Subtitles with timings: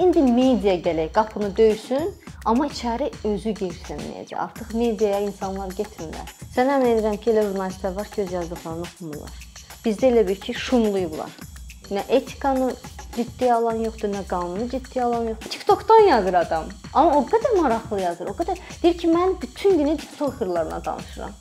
[0.00, 4.46] İndi media gələk, qapını döysün, amma içəri özü girsin media.
[4.46, 6.30] Artıq mediaya insanlar getmirlər.
[6.54, 9.34] Sən əmin edirəm ki, elə jurnalistlər var ki, öz yazdıqlarını oxumurlar.
[9.84, 11.36] Bizdə elə bir ki, şumluyublar.
[11.92, 12.70] Nə etikanı
[13.18, 15.52] ciddiyə alan yoxdur, nə qanunu ciddiyə alan yoxdur.
[15.58, 16.72] TikTokdan yazır adam.
[16.94, 18.32] Amma o qədər maraqlı yazır.
[18.32, 21.38] O qədər deyir ki, mən bütün günü TikTokerlarla danışıram.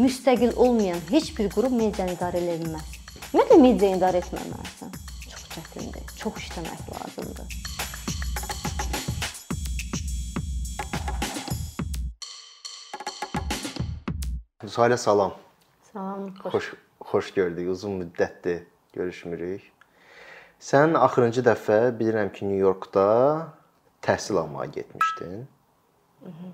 [0.00, 3.00] Müstəqil olmayan heç bir qrup medianı idarə edə bilməz.
[3.34, 5.02] Ümumiyyətlə media idarə etməməlisən.
[5.52, 6.04] Çətindir.
[6.16, 7.48] Çox işləmək lazımdır.
[14.64, 15.34] Sahilə salam.
[15.92, 16.30] Salam.
[16.40, 16.52] Xoş.
[16.52, 16.72] Xoş
[17.12, 17.68] xoş gördük.
[17.68, 19.68] Uzun müddətdir görüşmürük.
[20.62, 23.06] Sən axırıncı dəfə bilirəm ki, New Yorkda
[24.02, 25.48] təhsil almağa getmişdin.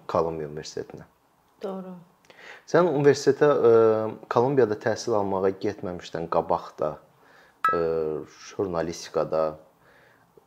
[0.09, 1.05] Kolumbiya Universitetinə.
[1.62, 1.92] Doğru.
[2.67, 3.48] Sən universitetə
[4.33, 6.97] Kolumbiyada təhsil almağa getməmişdən qabaq da
[7.73, 9.43] jurnalistikada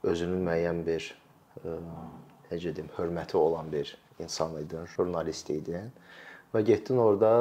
[0.04, 1.10] özünün müəyyən bir
[2.52, 5.92] necə deyim, hörməti olan bir insan idin, jurnalist idin
[6.54, 7.32] və getdin orada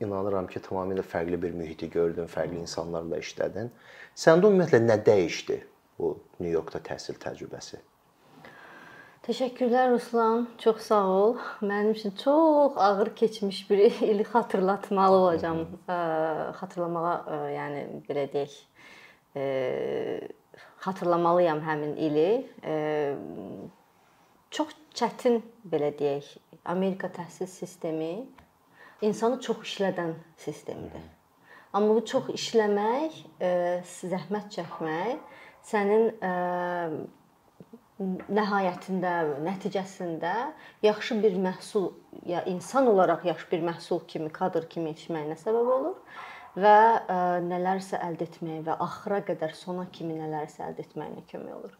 [0.00, 3.70] inanıram ki, tamamilə fərqli bir mühiti gördün, fərqli insanlarla işlədin.
[4.18, 5.60] Səndə ümumiyyətlə nə dəyişdi
[5.98, 7.80] bu New Yorkda təhsil təcrübəsi?
[9.28, 10.46] Təşəkkürlər Ruslan.
[10.62, 11.34] Çox sağ ol.
[11.60, 13.78] Mənim üçün çox ağır keçmiş bir
[14.10, 15.64] ili xatırlatmalı olacağam.
[15.84, 15.98] Ə,
[16.60, 17.16] xatırlamağa,
[17.52, 18.54] yəni belə deyək,
[19.38, 20.34] ə,
[20.80, 22.30] xatırlamalıyam həmin ili.
[24.50, 26.30] Çox çətin belə deyək,
[26.64, 28.26] Amerika təhsil sistemi
[29.02, 31.04] insanı çox işlədən sistemdir.
[31.72, 33.18] Amma bu çox işləmək,
[34.08, 35.18] zəhmət çəkmək
[35.68, 36.08] sənin
[38.30, 39.12] nəhayətində,
[39.44, 40.34] nəticəsində
[40.86, 41.90] yaxşı bir məhsul
[42.26, 45.96] ya insan olaraq yaxşı bir məhsul kimi, kadr kimi yetişməyinə səbəb olur
[46.56, 51.78] və ə, nələrsə əldə etməyə və axıra qədər sona kimi nələrsə əldə etməyinə kömək olur.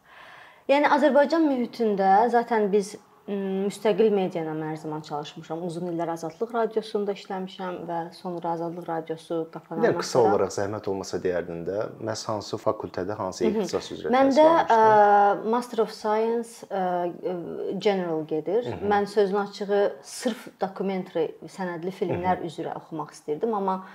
[0.69, 2.97] Yəni Azərbaycan mühitində zaten biz
[3.29, 5.61] müstəqil media ilə hər zaman çalışmışam.
[5.65, 11.19] Uzun illər Azadlıq radiosunda işləmişəm və sonra Azadlıq radiosu qapanandan sonra qısa olaraq zəhmət olmasa
[11.21, 14.79] deyərdin də, məhz hansı fakültədə, hansı ixtisas üzrə Məndə ə,
[15.45, 17.11] Master of Science ə,
[17.77, 18.65] General gedir.
[18.65, 18.89] Hı -hı.
[18.93, 22.49] Mən sözün açığı sırf dokumentary sənədli filmlər Hı -hı.
[22.49, 23.85] üzrə oxumaq istirdim, amma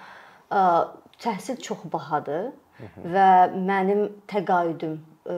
[0.51, 2.53] təhsil çox bahadır
[3.15, 5.37] və mənim təqaüdüm ə,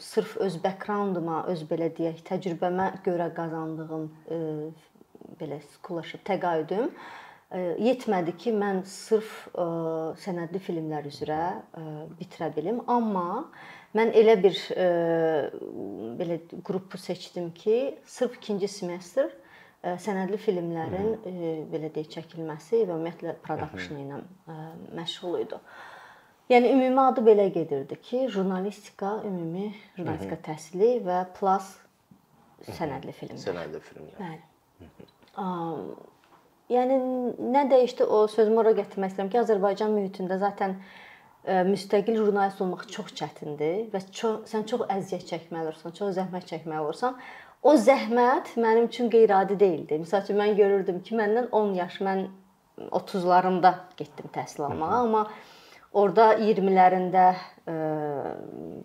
[0.00, 4.38] sırf öz backgrounduma, öz belə deyək, təcrübəmə görə qazandığım ə,
[5.40, 9.68] belə scholarship təqaüdüm ə, yetmədi ki, mən sırf ə,
[10.24, 11.84] sənədli filmlər üzrə ə,
[12.18, 13.44] bitirə bilim, amma
[13.96, 14.88] mən elə bir ə,
[16.18, 17.78] belə qrupu seçdim ki,
[18.08, 19.31] sırf 2-ci semestr
[19.82, 21.32] sənədli filmlərin ə,
[21.72, 24.58] belə deyək çəkilməsi və ümumiyyətlə production ilə ə,
[24.98, 25.58] məşğul idi.
[26.52, 31.70] Yəni ümumi adı belə gedirdi ki, jurnalistika, ümumi jurnalistika təhsili və plus
[32.66, 33.42] sənədli filmlər.
[33.42, 34.18] Sənədli filmlər.
[34.18, 34.42] Bəli.
[36.72, 36.98] Yəni
[37.52, 40.76] nə dəyişdi o sözümü ora gətirmək istəyirəm ki, Azərbaycan mühitində zaten
[41.68, 46.84] müstəqil jurnalist olmaq çox çətindir və çox sən çox əziyyət çəkməli olursan, çox zəhmət çəkməli
[46.84, 47.16] olursan.
[47.62, 50.00] O zəhmət mənim üçün qeyri-adi deyildi.
[50.02, 52.24] Məsəl üçün mən görürdüm ki, məndən 10 yaş, mən
[52.90, 55.26] 30-larımda getdim təhsil almağa, amma
[55.92, 57.24] Orda 20-lərində
[57.68, 57.72] ə,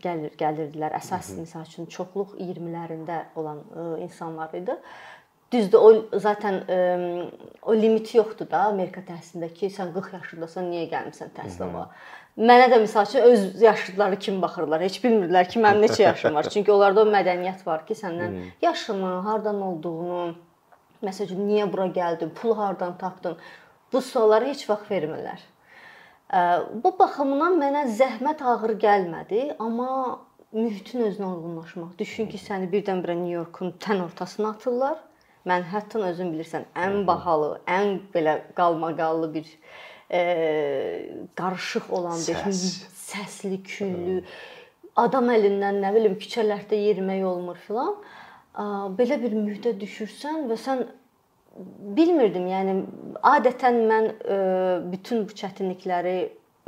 [0.03, 0.95] gəlir gəlirdilər.
[0.99, 4.75] Əsas məsəl üçün çoxluq 20-lərində olan ə, insanlar idi.
[5.55, 6.79] Düzdür, o zaten ə,
[7.63, 11.87] o limiti yoxdur da Amerika təhsilində ki, sən 40 yaşındasan, niyə gəlmisən təhsil almağa?
[12.37, 14.83] Mənə də məsəl üçün öz yaşlıları kimi baxırlar.
[14.85, 16.49] Heç bilmirdilər ki, mənim neçə yaşım var.
[16.53, 20.19] Çünki onlarda o mədəniyyət var ki, səndən yaşını, hardan olduğunu,
[21.01, 23.39] məsəl üçün niyə bura gəldin, pulu hardan tapdın?
[23.93, 25.41] Bu sualları heç vaxt vermirlər.
[26.83, 30.19] Bu baxımdan mənə zəhmət ağır gəlmədi, amma
[30.51, 31.97] mühitin özünə uyğunlaşmaq.
[31.97, 34.97] Düşün ki, səni birdən-birə Nyu-Yorkun tən ortasına atırlar.
[35.47, 39.53] Manhattan özün bilirsən, ən bahalı, ən belə qalmaqallı bir
[40.09, 42.61] qarışıq olan bir Səs.
[42.95, 44.21] səsli, küllü,
[44.95, 47.97] adam əlindən nə bilim küçələrdə yerimək olmur filan.
[48.97, 50.87] Belə bir mühitə düşürsən və sən
[51.97, 52.47] bilmirdim.
[52.49, 52.75] Yəni
[53.25, 54.37] adətən mən ə,
[54.91, 56.17] bütün bu çətinlikləri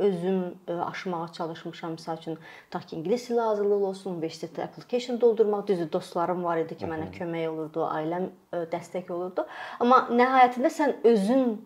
[0.00, 1.96] özüm ə, aşmağa çalışmışam.
[1.98, 2.38] Məsəl üçün
[2.68, 7.10] tutaq ki, ingilis dili hazırlığı olsun, universitetdə application doldurmaq, düzdür, dostlarım var idi ki, mənə
[7.16, 9.46] kömək olurdu, ailəm ə, dəstək olurdu.
[9.80, 11.58] Amma nəhayətində sən özün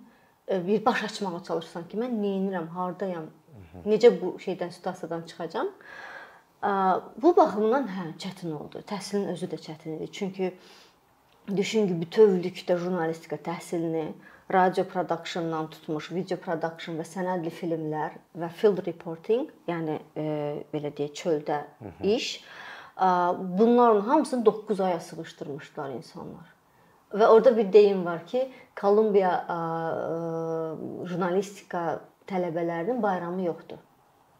[0.49, 3.29] bir baş açmağa çalışırsan ki, mən nə edirəm, hardayam,
[3.87, 5.70] necə bu şeydən situasiyadan çıxacağam.
[7.23, 8.82] Bu baxımdan hə, çətin oldu.
[8.88, 10.12] Təhsilin özü də çətin idi.
[10.12, 10.55] Çünki
[11.56, 14.06] düşün ki, bütövlükdə jurnalistika təhsilini
[14.52, 20.25] radio productiondan tutmuş, video production və sənədli filmlər və field reporting, yəni e,
[20.73, 22.14] belə deyək, çöldə -hı.
[22.17, 22.44] iş
[23.40, 26.54] Bunların hamısını 9 aya sığışdırmışlar insanlar.
[27.14, 29.32] Və orada bir deyim var ki, Kolumbiya
[31.06, 33.78] jurnalistika tələbələrinin bayramı yoxdur.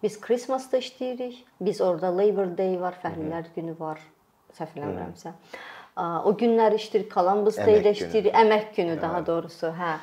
[0.03, 1.37] Biz Christmasda işləyirik.
[1.61, 4.03] Biz orada Labor Day var, Fəhlilər günü var,
[4.59, 5.33] səhv eləmirəmsə.
[6.27, 9.95] O günləri işləyirik, Columbus Day-də işləyirik, əmək günü daha doğrusu, hə.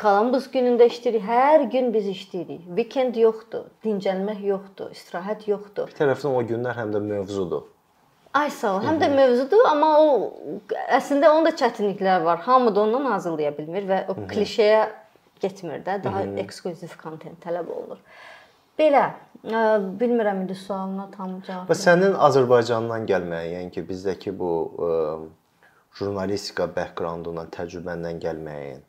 [0.00, 1.26] Columbus günündə işləyirik.
[1.26, 2.62] Hər gün biz işləyirik.
[2.78, 5.90] Weekend yoxdur, dincəlmək yoxdur, istirahət yoxdur.
[5.90, 7.66] Bir tərəfdən o günlər həm də mövzudur.
[8.34, 8.84] Ay sağ ol.
[8.86, 10.10] Həm də mövzudur, amma o
[10.94, 12.38] əslində onun da çətinlikləri var.
[12.46, 14.84] Hamı da ondan hazırlaya bilmir və o klişeyə
[15.42, 17.98] getmir də, daha eksklüziv kontent tələb olunur.
[18.78, 19.08] Belə,
[20.00, 21.66] bilmirəm indi sualına tam cavab.
[21.68, 24.92] Və sənin Azərbaycandan gəlməyin, yəni ki, bizdəki bu ə,
[25.98, 28.86] jurnalistika backgroundundan, təcrübəndən gəlməyin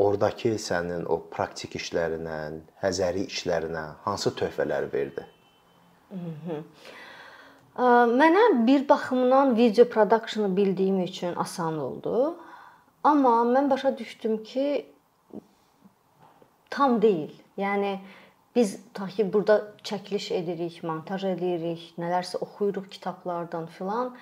[0.00, 2.38] ordakı sənin o praktik işlərinə,
[2.84, 5.26] həzəri işlərinə hansı töhfələr verdi?
[7.78, 12.36] Mənə bir baxımdan video production-ı bildiyim üçün asan oldu.
[13.04, 14.86] Amma mən başa düşdüm ki,
[16.70, 17.32] tam deyil.
[17.58, 17.98] Yəni
[18.56, 24.12] biz ta ki burada çəkiliş edirik, montaj edirik, nələrsə oxuyuruq kitablardan filan,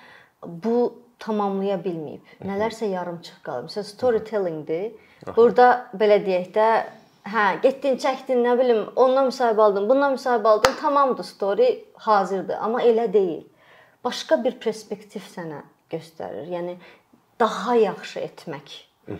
[0.45, 2.21] bu tamamlaya bilməyib.
[2.45, 3.67] Nələrsə yarımçıq qalıb.
[3.67, 4.91] Məsələn, storytellingdir.
[5.35, 6.67] Burada belə deyək də,
[7.33, 11.69] hə, getdin, çəkdin, nə bilim, ondan müsahibə aldın, bundan müsahibə aldın, tamamdır, story
[12.07, 13.45] hazırdır, amma elə deyil.
[14.03, 16.47] Başqa bir perspektiv sənə göstərir.
[16.53, 16.77] Yəni
[17.39, 18.75] daha yaxşı etmək.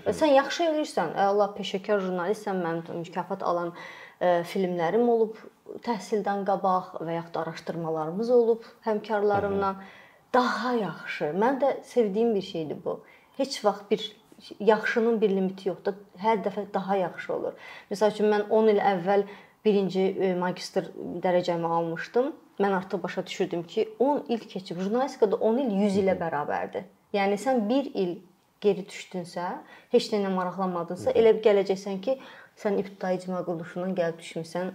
[0.06, 1.16] Və sən yaxşı eləyirsən.
[1.30, 5.40] Allah peşəkar jurnalistsən, mənim mükafat alan ə, filmlərim olub
[5.86, 9.74] təhsildən qabaq və yaxud araşdırmalarımız olub həmkarlarımla.
[9.74, 9.98] Hı -hı
[10.34, 11.34] daha yaxşı.
[11.38, 13.04] Mən də sevdiyim bir şeydir bu.
[13.38, 14.19] Heç vaxt bir
[14.60, 15.98] yaxşının bir limiti yoxdur.
[16.22, 17.56] Hər dəfə daha yaxşı olur.
[17.92, 19.26] Məsəl üçün mən 10 il əvvəl
[19.66, 20.90] birinci e, magistr
[21.24, 22.32] dərəcəmi almışdım.
[22.60, 24.82] Mən artıq başa düşürdüm ki, 10 il keçib.
[24.82, 26.88] Jurnalistikada 10 il 100 ilə bərabərdir.
[27.14, 28.18] Yəni sən 1 il
[28.62, 29.48] geri düşdünsə,
[29.94, 32.18] heç nə ilə maraqlanmadınsa, elə gələcəksən ki,
[32.60, 34.74] sən ibtidai icma quruluşundan gəlib düşmüsən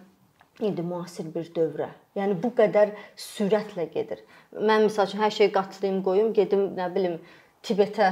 [0.65, 1.91] indi müasir bir dövrə.
[2.17, 4.23] Yəni bu qədər sürətlə gedir.
[4.55, 7.19] Mən məsəl üçün hər şey qatlayım, qoyum, gedim, nə bilim,
[7.65, 8.11] Tibetə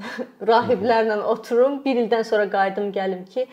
[0.52, 3.46] rahiblərlə oturum, 1 ildən sonra qayıdım gəlim ki,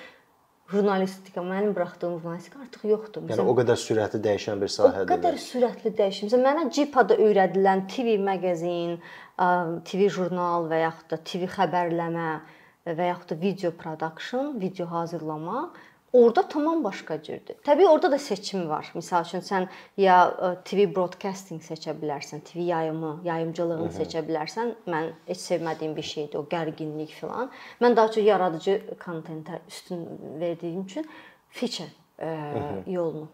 [0.72, 3.26] jurnalistika, mənim buraxdığım jurnalistika artıq yoxdur.
[3.26, 5.08] Məsələn, yəni o qədər sürətli dəyişən bir sahədir.
[5.08, 6.30] O qədər sürətli dəyişir.
[6.30, 8.98] Məsələn, mənə CIPA-da öyrədilən TV maqazin,
[9.90, 12.30] TV jurnal və yaxud da TV xəbərləmə
[12.90, 15.70] və yaxud da video production, video hazırlama
[16.14, 17.56] Orda tamam başqa cürdür.
[17.64, 18.92] Təbii orada da seçim var.
[18.96, 19.68] Məsəl üçün sən
[19.98, 23.98] ya e, TV broadcasting seçə bilərsən, TV yayımı, yayımçılığını Hı -hı.
[24.02, 24.74] seçə bilərsən.
[24.88, 27.52] Mən heç sevmədiyim bir şeydir o gərginlik filan.
[27.82, 30.08] Mən daha çox yaradıcı kontentə üstün
[30.40, 31.06] verdiyim üçün
[31.50, 31.90] feature
[32.20, 33.28] ə, e, yolunu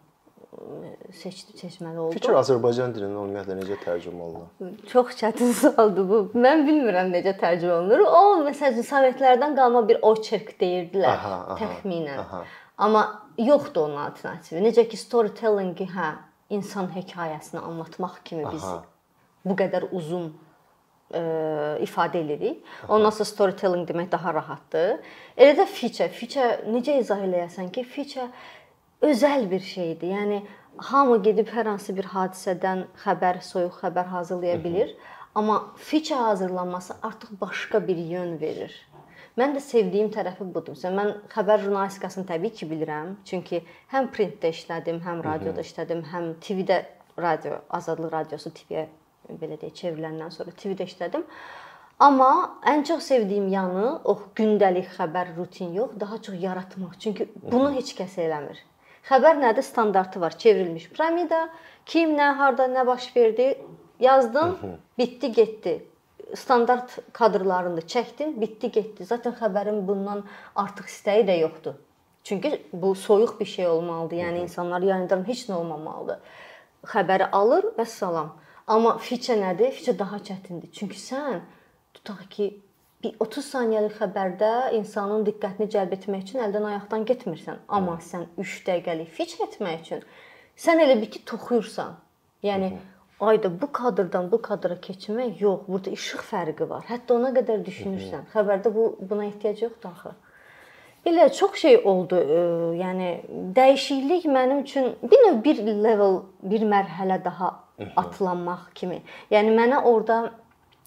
[0.83, 2.19] e, seç seçməli oldum.
[2.19, 4.75] Feature Azərbaycan dilində ümumiyyətlə necə tərcümə olunur?
[4.91, 6.21] Çox çətin sualdır bu.
[6.35, 8.05] Mən bilmirəm necə tərcümə olunur.
[8.19, 12.19] O məsələn Sovetlərdən qalma bir oçerk deyirdilər aha, aha, təxminən.
[12.19, 12.43] Aha.
[12.77, 13.03] Amma
[13.37, 14.63] yoxdur onun alternativi.
[14.63, 16.09] Necə ki storytellingi hə,
[16.55, 18.81] insan hekayəsini anlatmaq kimi biz Aha.
[19.45, 21.23] bu qədər uzun ə, e,
[21.85, 22.61] ifadə edirik.
[22.89, 24.99] Ondan sonra storytelling demək daha rahatdır.
[25.37, 28.29] Elə də feature, feature necə izah eləyəsən ki, feature
[29.05, 30.11] özəl bir şeydir.
[30.11, 30.41] Yəni
[30.91, 34.91] hamı gedib hər hansı bir hadisədən xəbər, soyuq xəbər hazırlaya bilər,
[35.35, 38.75] amma feature hazırlanması artıq başqa bir yön verir.
[39.35, 40.77] Mən də sevdiyim tərəfi budur.
[40.77, 43.15] Məsələn, mən xəbər jurnalistikasını təbii ki, bilirəm.
[43.27, 43.59] Çünki
[43.91, 46.77] həm printdə işlədim, həm radioda işlədim, həm TV-də
[47.19, 48.85] radio, Azadlıq radiosu TV-yə
[49.41, 51.25] belə deyək, çevriləndən sonra TV-də işlədim.
[52.05, 52.29] Amma
[52.71, 56.93] ən çox sevdiyim yanı o gündəlik xəbər rutin yox, daha çox yaratmaq.
[56.99, 58.61] Çünki bunu heç kəs eləmir.
[59.09, 59.67] Xəbər nədir?
[59.67, 61.49] Standartı var, çevrilmiş piramida,
[61.85, 63.49] kim nə, harda nə baş verdi,
[63.99, 64.55] yazdın,
[64.97, 65.75] bitdi, getdi
[66.33, 69.05] standart kadrlarını çəkdin, bitdi, getdi.
[69.05, 70.23] Zaten xəbərin bundan
[70.55, 71.75] artıq istəyi də yoxdur.
[72.23, 74.15] Çünki bu soyuq bir şey olmalıdır.
[74.15, 76.19] Yəni insanlar yayındıran heç nə olmamalıdır.
[76.85, 78.33] Xəbəri alır və salam.
[78.67, 79.73] Amma fiçə nədir?
[79.77, 80.71] Fiçə daha çətindir.
[80.73, 81.43] Çünki sən
[81.93, 82.49] tutaq ki,
[83.03, 87.61] bir 30 saniyəlik xəbərdə insanın diqqətini cəlb etmək üçün əldən ayaqdan getmirsən.
[87.67, 90.03] Amma sən 3 dəqiqəlik fiç etmək üçün
[90.57, 91.95] sən elə bir ki, toxuyursan.
[92.43, 96.85] Yəni Hı -hı ayda bu kadrdan bu kadra keçmək yox, burada işıq fərqi var.
[96.89, 98.29] Hətta ona qədər düşünürsən.
[98.33, 100.15] Xəbərdə bu buna ehtiyac yoxdur axı.
[101.05, 102.17] Belə çox şey oldu.
[102.17, 102.39] E,
[102.81, 103.09] yəni
[103.55, 107.51] dəyişiklik mənim üçün bir növ bir level, bir mərhələ daha
[107.95, 109.01] atlanmaq kimi.
[109.31, 110.31] Yəni mənə orada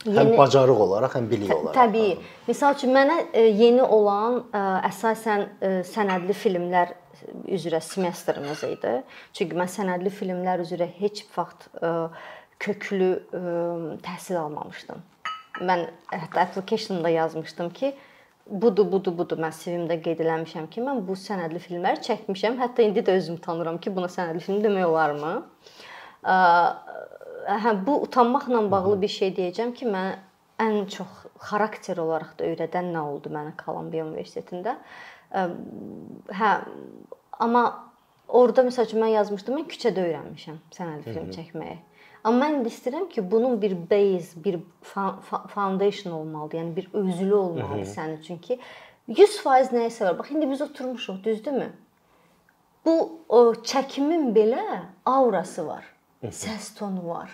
[0.04, 1.74] yeni həm bacarıq olaraq, həm bilik olaraq.
[1.78, 2.16] Təbii.
[2.48, 6.96] Məsəl üçün mənə e, yeni olan e, əsasən ə, sənədli filmlər
[7.48, 8.98] üzrə semestrimiz idi.
[9.36, 11.92] Çünki mən sənədli filmlər üzrə heç vaxt ə,
[12.62, 13.42] köklü ə,
[14.04, 15.02] təhsil almamışdım.
[15.68, 17.94] Mən hətta application-da yazmışdım ki,
[18.46, 19.40] budur, budur, budur.
[19.42, 22.58] Mən CV-mdə qeyd eləmişəm ki, mən bu sənədli filmləri çəkmişəm.
[22.62, 25.34] Hətta indi də özümü tanıyıram ki, buna sənədli film demək olarmı?
[26.24, 30.16] Hə, bu utanmaqla bağlı bir şey deyəcəm ki, mən
[30.62, 34.78] ən çox xarakter olaraq da öyrədən nə oldu mənə Kolumbiya Universitetində?
[35.32, 36.50] Hə,
[37.38, 37.64] amma
[38.28, 41.78] orada məsəl üçün mən yazmışdım, mən küçədə öyrənmişəm sənədli film çəkməyi.
[42.26, 44.58] Amma mən indi istəyirəm ki, bunun bir base, bir
[45.54, 46.58] foundation olmalıdır.
[46.58, 48.58] Yəni bir özülü olmalıdır sənin üçün ki,
[49.08, 50.18] 100% nəyisə var.
[50.18, 51.70] Bax indi biz oturmuşuq, düzdürmü?
[52.84, 52.94] Bu
[53.28, 54.64] o çəkimin belə
[55.06, 55.84] aurası var.
[56.24, 57.30] Səs tonu var.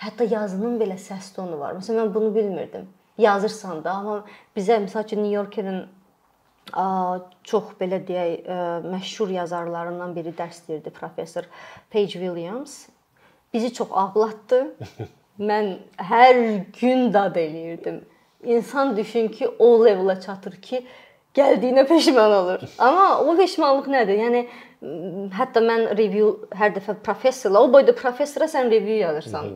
[0.00, 1.76] Hətta yazının belə səs tonu var.
[1.78, 2.88] Məsələn mən bunu bilmirdim.
[3.20, 4.24] Yazırsan da, amma
[4.56, 5.84] bizə məsəl üçün New Yorkerin
[7.44, 8.48] çox belə deyək,
[8.86, 11.44] məşhur yazarlarından biri dərs deyirdi professor
[11.90, 12.86] Page Williams
[13.52, 14.64] bizi çox ağlatdı.
[15.40, 16.36] Mən hər
[16.80, 18.02] gün dad eləyirdim.
[18.44, 20.82] İnsan düşün ki, o levelə çatır ki,
[21.34, 22.66] gəldiyinə peşman olur.
[22.78, 24.20] Amma o peşmanlıq nədir?
[24.20, 24.42] Yəni
[25.36, 29.48] hətta mən review hər dəfə professorla, o boyda professora sən review yazırsan.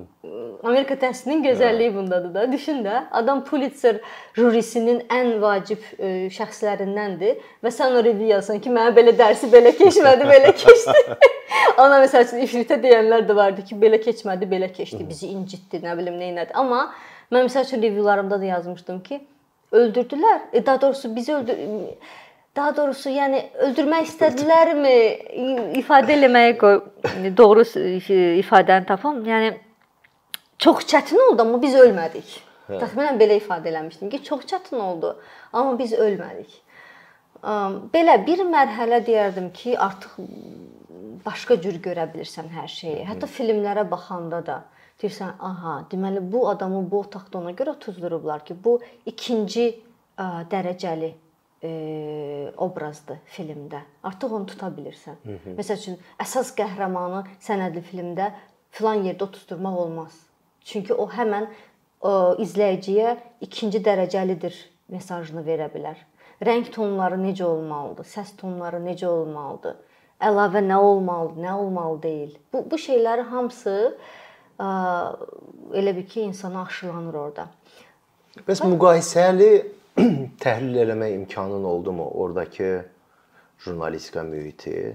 [0.65, 2.53] Amerika təhsilinin gözəlliyi bundadır da.
[2.53, 4.01] Düşün də, adam Pulitzer
[4.37, 9.75] jurisinin ən vacib ə, şəxslərindəndir və sən o review yazsan ki, mənə belə dərsi belə
[9.77, 11.05] keçmədi, belə keçdi.
[11.79, 15.97] Ona məsəl üçün ifritə deyənlər də vardı ki, belə keçmədi, belə keçdi, bizi incitdi, nə
[15.99, 16.57] bilim nə etdi.
[16.57, 16.87] Amma
[17.33, 19.21] mən məsəl üçün reviewlarımda da yazmışdım ki,
[19.73, 20.49] öldürdülər.
[20.53, 21.59] E, daha doğrusu bizi öldür
[22.57, 24.97] daha doğrusu yəni öldürmək istədilərmi
[25.81, 26.77] ifadə eləməyə qoy
[27.37, 27.65] doğru
[28.39, 29.25] ifadəni tapım.
[29.27, 29.51] Yəni
[30.59, 32.37] çox çətin oldu amma biz ölmədik.
[32.69, 32.79] Hə.
[32.81, 35.15] Təxminən belə ifadə eləmişdim ki, çox çətin oldu,
[35.53, 36.53] amma biz ölmədik.
[37.93, 40.15] Belə bir mərhələ deyərdim ki, artıq
[41.25, 43.03] başqa cür görə bilirsən hər şeyi.
[43.09, 44.63] Hətta filmlərə baxanda da
[45.03, 48.79] deyirsən, aha, deməli bu adamı bu otaqda ona görə tuzdurublar ki, bu
[49.11, 49.67] ikinci
[50.17, 51.73] ə, dərəcəli ə,
[52.65, 53.83] obrazdır filmdə.
[54.09, 55.21] Artıq onu tuta bilirsən.
[55.25, 55.57] Hı -hı.
[55.59, 58.33] Məsəl üçün əsas qəhrəmanı sənədli filmdə
[58.71, 60.15] filan yerdə otuzdurmaq olmaz.
[60.65, 62.13] Çünki o həmən ə,
[62.45, 64.57] izləyiciyə ikinci dərəcəlidir
[64.93, 65.99] mesajını verə bilər.
[66.45, 68.09] Rəng tonları necə olmalıdır?
[68.09, 69.77] Səs tonları necə olmalıdır?
[70.23, 72.35] əlavə nə olmalı, nə olmalı deyil.
[72.53, 73.77] Bu bu şeyləri hamısı
[74.59, 74.69] ə,
[75.75, 77.49] elə bir ki, insana aşılanır orada.
[78.49, 79.51] Bəs müqayisəli
[80.45, 82.85] təhlil eləmək imkanın oldumu oradakı
[83.65, 84.95] jurnalistika mühiti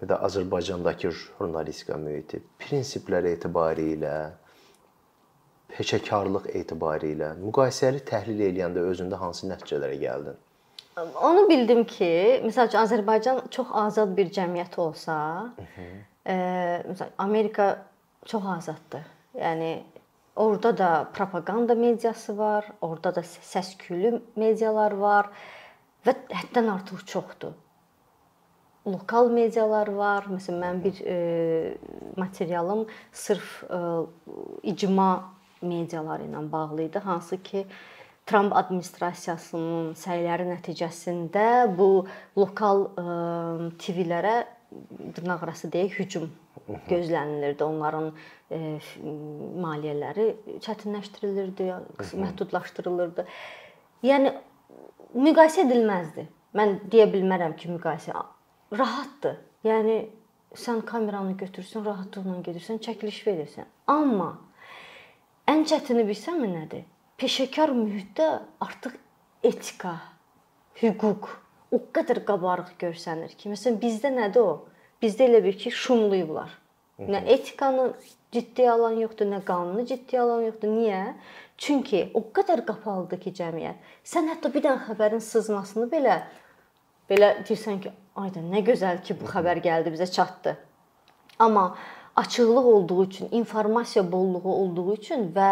[0.00, 4.18] və də Azərbaycandakı jurnalistika mühiti prinsiplər etibarilə
[5.76, 10.38] peşəkarlıq etibarilə müqayisəli təhlil edəndə özündə hansı nəticələrə gəldin?
[10.98, 12.10] Onu bildim ki,
[12.42, 15.18] məsəl üçün Azərbaycan çox azad bir cəmiyyət olsa,
[16.26, 16.34] e,
[16.88, 17.68] məsəl Amerika
[18.26, 19.04] çox azaddır.
[19.38, 19.70] Yəni
[20.36, 25.30] orada da propaganda mediası var, orada da səs-küylü medialar var
[26.06, 27.54] və həddən artıq çoxdur.
[28.88, 30.26] Lokal medialar var.
[30.32, 31.16] Məsələn, mən bir e,
[32.16, 33.80] materialım sırf e,
[34.62, 35.10] icma
[35.62, 37.98] mediaları ilə bağlı idi, hansı ki, e,
[38.28, 41.44] Tramp administrasiyasının səyləri nəticəsində
[41.78, 42.04] bu
[42.36, 43.04] lokal ə,
[43.80, 44.34] TV-lərə
[45.16, 46.26] dırnaqarası deyək hücum
[46.90, 47.64] gözlənilirdi.
[47.64, 48.58] Onların ə,
[49.64, 50.26] maliyyələri
[50.66, 51.70] çətinləşdirilirdi,
[52.20, 53.24] məhdudlaşdırılırdı.
[54.04, 54.34] Yəni
[55.16, 56.26] müqayisə edilməzdi.
[56.58, 58.12] Mən deyə bilmərəm ki, müqayisə
[58.76, 59.40] rahatdır.
[59.64, 59.96] Yəni
[60.52, 63.72] sən kameranı götürsən, rahatlıqla gedirsən, çəkiliş verirsən.
[63.88, 64.34] Amma
[65.48, 66.86] ən çətini bilsənmi nədir?
[67.18, 68.28] peşəkar mühitdə
[68.62, 68.94] artıq
[69.46, 69.96] etika,
[70.78, 71.26] hüquq
[71.74, 74.52] o qədər qabarıq görsənir ki, məsələn bizdə nədir o?
[75.02, 76.54] Bizdə elə bir ki, şumluyublar.
[76.98, 77.90] Nə etikanı
[78.34, 80.72] ciddiyə alan yoxdur, nə qanunu ciddiyə alan yoxdur.
[80.72, 81.02] Niyə?
[81.58, 83.92] Çünki o qədər qapalıdır ki, cəmiyyət.
[84.06, 86.22] Sən hətta bir dənə xəbərin sızmasını belə
[87.10, 90.56] belə deyirsən ki, ayda nə gözəl ki, bu xəbər gəldi, bizə çatdı.
[91.38, 91.70] Amma
[92.18, 95.50] açıqlıq olduğu üçün, informasiya bolluğu olduğu üçün və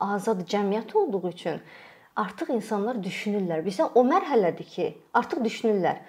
[0.00, 1.60] azad cəmiyyət olduğu üçün
[2.16, 3.64] artıq insanlar düşünürlər.
[3.64, 6.02] Bilirsən, o mərhələdir ki, artıq düşünürlər.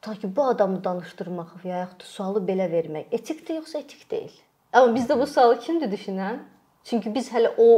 [0.00, 4.34] Ta ki bu adamı danışdırmaq və ya yaxud sualı belə vermək etikdir yoxsa etik deyil.
[4.72, 6.38] Amma bizdə bu sualı kimdir düşünən?
[6.84, 7.68] Çünki biz hələ o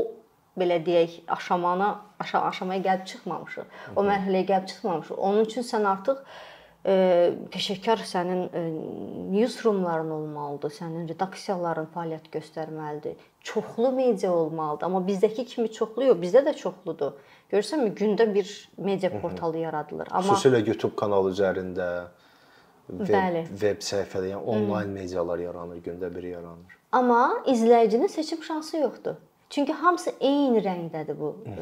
[0.60, 1.88] belə deyək, aşamana,
[2.20, 3.78] aşa aşamaya gəlib çıxmamışıq.
[3.96, 5.18] O mərhələyə gəlib çıxmamışıq.
[5.18, 6.20] Onun üçün sən artıq
[6.84, 8.46] peşəkar sənin
[9.34, 13.18] newsroomların olmalıdır, sənin redaksiyaların fəaliyyət göstərməlidir.
[13.44, 14.86] Çoxlu media olmalıdır.
[14.86, 17.18] Amma bizdəki kimi çoxlu yox, bizdə də çoxludur.
[17.52, 20.08] Görürsənmi, gündə bir media portalı yaradılır.
[20.10, 21.88] Amma xüsusilə YouTube kanalı üzərində
[22.88, 23.42] web, Bəli.
[23.60, 26.78] web səhifədə, yəni onlayn medialar yaranır, gündə biri yaranır.
[26.92, 29.20] Amma izləyicinin seçim şansı yoxdur.
[29.50, 31.54] Çünki hamısı eyni rəngdədir bu ə,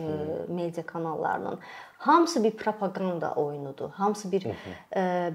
[0.53, 1.59] media kanallarının.
[1.99, 3.91] Hamısı bir propaganda oyunudur.
[3.97, 4.53] Hamısı bir ə,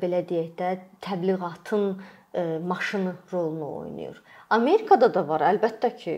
[0.02, 0.70] belə deyək də
[1.02, 4.22] təbliğatın ə, maşını rolunu oynayır.
[4.54, 6.16] Amerikada da var, əlbəttə ki,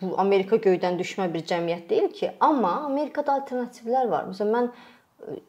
[0.00, 4.30] bu Amerika göydən düşmə bir cəmiyyət deyil ki, amma Amerikada alternativlər var.
[4.30, 5.42] Məsələn, mən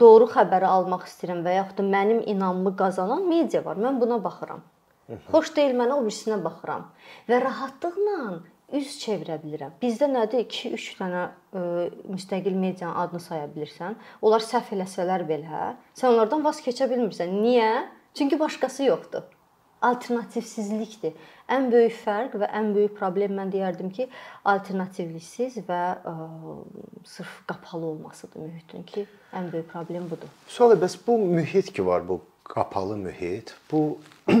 [0.00, 3.76] doğru xəbəri almaq istəyirəm və yaxud da mənim inamımı qazanan media var.
[3.76, 4.64] Mən buna baxıram.
[5.28, 6.86] Xoş deyil mənə o birisinə baxıram
[7.28, 8.18] və rahatlıqla
[8.72, 9.74] üz çevirə bilirəm.
[9.82, 10.46] Bizdə nədir?
[10.48, 11.62] 2-3 dənə ə,
[12.10, 13.98] müstəqil medianın adını saya bilirsən.
[14.24, 17.34] Onlar səhv eləsələr belə, sən onlardan vaz keçə bilmirsən.
[17.44, 17.70] Niyə?
[18.14, 19.26] Çünki başqası yoxdur.
[19.84, 21.16] Alternativsizlikdir.
[21.52, 24.06] Ən böyük fərq və ən böyük problem mən deyərdim ki,
[24.48, 26.14] alternativliksiz və ə,
[27.04, 29.04] sırf qapalı olmasıdır mühitin ki,
[29.36, 30.30] ən böyük problem budur.
[30.48, 33.98] Sonra bəs bu mühit ki var, bu qapalı mühit, bu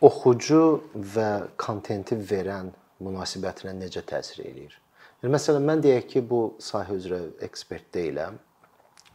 [0.00, 0.62] oxucu
[0.94, 2.70] və kontenti verən
[3.04, 4.74] münasibətinə necə təsir eləyir?
[5.22, 8.38] Yəni məsələn mən deyək ki, bu sahə üzrə ekspert deyiləm.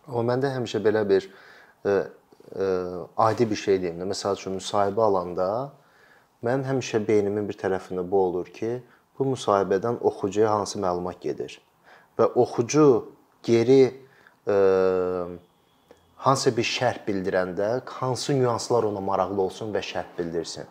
[0.07, 2.67] Amma məndə həmişə belə bir ə, ə,
[3.27, 5.47] adi bir şey deyim də, məsəl üçün müsahibə alanda
[6.43, 8.81] mən həmişə beynimin bir tərəfində bu olur ki,
[9.15, 11.59] bu müsahibədən oxucuya hansı məlumat gedir
[12.19, 12.85] və oxucu
[13.45, 13.81] geri
[14.47, 14.57] ə,
[16.25, 20.67] hansısa bir şərh bildirəndə hansı nüanslar ona maraqlı olsun və şərh bildirsin.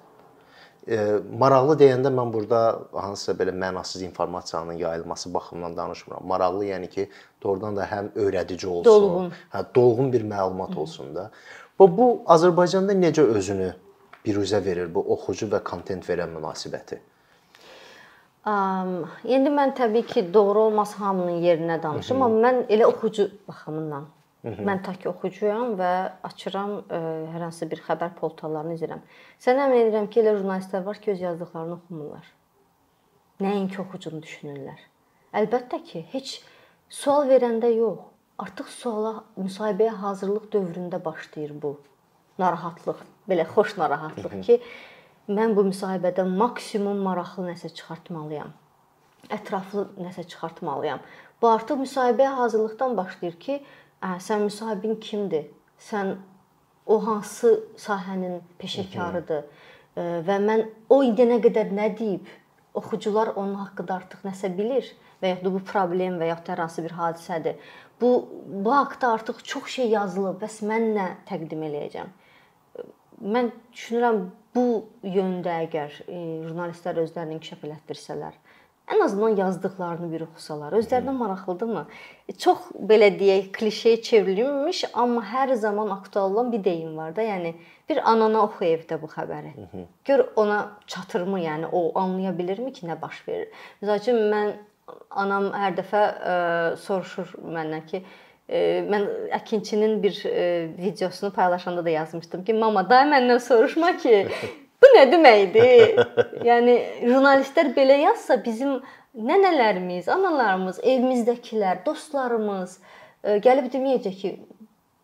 [0.88, 0.96] E,
[1.38, 2.60] maraqlı deyəndə mən burada
[2.92, 6.26] hansısa belə mənasız informasiyanın yayılması baxımından danışmıram.
[6.26, 7.08] Maraqlı yəni ki,
[7.42, 9.32] doğrudan da həm öyrədici olsun, Dolğun.
[9.52, 11.30] hə dolğun bir məlumat olsun da.
[11.80, 13.72] Və bu Azərbaycanda necə özünü
[14.26, 16.98] biruzə verir bu oxucu və kontent verən münasibəti?
[18.46, 24.10] Um, indi mən təbii ki, doğru olmaz hamının yerinə danışım, amma mən elə oxucu baxımından
[24.42, 25.88] Mən tək oxucuyam və
[26.26, 26.98] açıram ə,
[27.30, 29.02] hər hansı bir xəbər portallarını izləyirəm.
[29.38, 32.32] Sən əmin edirəm ki, elə jurnalistlər var ki, öz yazdıqlarını oxumurlar.
[33.44, 34.80] Nəinki oxucunu düşünürlər.
[35.38, 36.40] Əlbəttə ki, heç
[36.90, 38.08] sual verəndə yox.
[38.42, 41.76] Artıq suala, müsahibəyə hazırlıq dövründə başlayır bu
[42.42, 44.56] narahatlıq, belə xoş narahatlıq ki,
[45.30, 48.50] mən bu müsahibədə maksimum maraqlı nəsə çıxartmalıyam.
[49.30, 51.04] Ətraflı nəsə çıxartmalıyam.
[51.42, 53.60] Bu artıq müsahibəyə hazırlıqdan başlayır ki,
[54.02, 55.46] sən müsahibin kimdir?
[55.78, 56.16] Sən
[56.86, 59.44] o hansı sahənin peşəkarıdır?
[59.96, 62.26] Və mən o indiyənə qədər nə deyib,
[62.74, 64.88] oxucular onun haqqında artıq nəsə bilir
[65.22, 67.58] və ya da bu problem və ya da hər hansı bir hadisədir.
[68.00, 68.10] Bu
[68.66, 72.14] bu haqqda artıq çox şey yazılıb, bəs mən nə təqdim eləyəcəm?
[73.22, 74.24] Mən düşünürəm
[74.56, 74.64] bu
[75.06, 76.16] yöndə əgər e,
[76.48, 78.34] jurnalistlər özlərini inkişaf elətdirsələr,
[78.90, 81.84] ən azından yazdıqlarını bir oxusalar, özlərinə maraqlıdırmı?
[82.38, 87.54] Çox belə deyək, klişeyə çevrilmiş, amma hər zaman aktual olan bir deyim var da, yəni
[87.88, 89.52] bir anana oxu evdə bu xəbəri.
[90.04, 93.48] Gör ona çatırmı, yəni o anlaya bilirmi ki, nə baş verir?
[93.82, 94.52] Məsəl üçün mən
[95.10, 96.36] anam hər dəfə ə,
[96.82, 98.02] soruşur məndən ki,
[98.48, 99.06] ə, mən
[99.38, 100.18] əkinçinin bir
[100.78, 104.26] videosunu paylaşanda da yazmışdım ki, mama, day məndən soruşma ki,
[104.82, 106.00] Bu nə deməkdir?
[106.48, 108.80] yəni jurnalistlər belə yazsa bizim
[109.14, 114.32] nənələrimiz, analarımız, evimizdəkilər, dostlarımız ə, gəlib deməyəcək ki,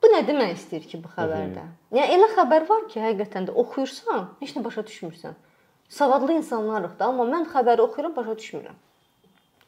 [0.03, 1.67] bu nə demək istəyir ki bu xəbərdə?
[1.95, 5.39] Yəni elə xəbər var ki, həqiqətən də oxuyursan, heç nə başa düşmürsən.
[5.93, 8.77] Savadlı insanlarıq da, amma mən xəbəri oxuyuram, başa düşmürəm.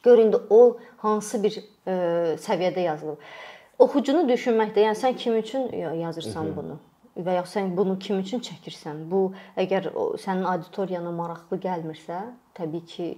[0.03, 0.61] Gör indi o
[1.05, 1.95] hansı bir ə,
[2.41, 3.33] səviyyədə yazılıb.
[3.81, 5.69] Oxucunu düşünməkdə, yəni sən kim üçün
[6.01, 6.81] yazırsan bunu?
[7.27, 9.07] Və ya sən bunu kim üçün çəkirsən?
[9.11, 9.31] Bu
[9.61, 12.23] əgər o, sənin auditoriyana maraqlı gəlmirsə,
[12.59, 13.11] təbii ki,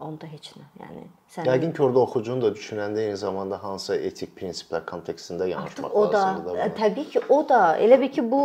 [0.00, 0.66] onda heç nə.
[0.80, 5.96] Yəni sən Yəqin ki, orada oxucunu da düşünəndə eyni zamanda hansı etik prinsiplər kontekstində yanaşmaq
[5.96, 6.68] o da, lazımdır da.
[6.78, 8.42] Təbii ki, o da elə bil ki, bu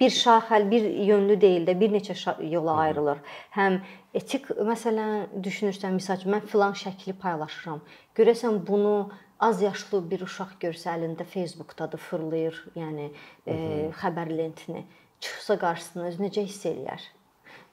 [0.00, 2.16] bir şaxəl, bir yönlü deyil də, bir neçə
[2.50, 3.22] yola ayrılır.
[3.54, 3.78] Həm
[4.18, 7.84] etik məsələn düşünürsən, məsəl üçün mən filan şəkli paylaşıram.
[8.18, 8.96] Görəsən bunu
[9.40, 13.10] az yaşlı bir uşaq görsə əlində Facebookdadır, fırlayır, yəni
[13.46, 13.56] e,
[14.00, 14.86] xəbər lentini,
[15.20, 17.04] çıxsa qarşısına özü necə hiss eləyər?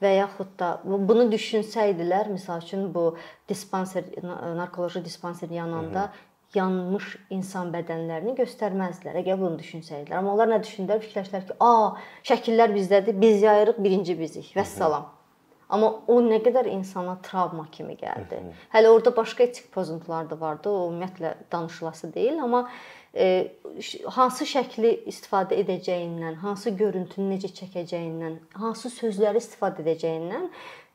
[0.04, 3.14] Və yaxud da bunu düşünsəydilər, məsəl üçün bu
[3.50, 4.10] dispanser
[4.58, 6.60] narkoloji dispanser yananda Hı -hı.
[6.60, 9.16] yanmış insan bədənlərini göstərməzdilər.
[9.24, 10.18] Əgər bunu düşünsəydilər.
[10.18, 11.00] Amma onlar nə düşündülər?
[11.00, 15.06] Fikirləşdilər ki, "A, şəkillər bizdədir, biz yayırıq, birinci bizik." Vəssalam.
[15.74, 18.42] Amma o nə qədər insana travma kimi gəldi.
[18.74, 20.70] Hələ orada başqa etik pozuntular da vardı.
[20.70, 22.68] O ümumiyyətlə danışılası deyil, amma
[23.16, 23.56] e,
[24.18, 30.46] hansı şəkli istifadə edəcəyindən, hansı görüntünü necə çəkəcəyindən, hansı sözləri istifadə edəcəyindən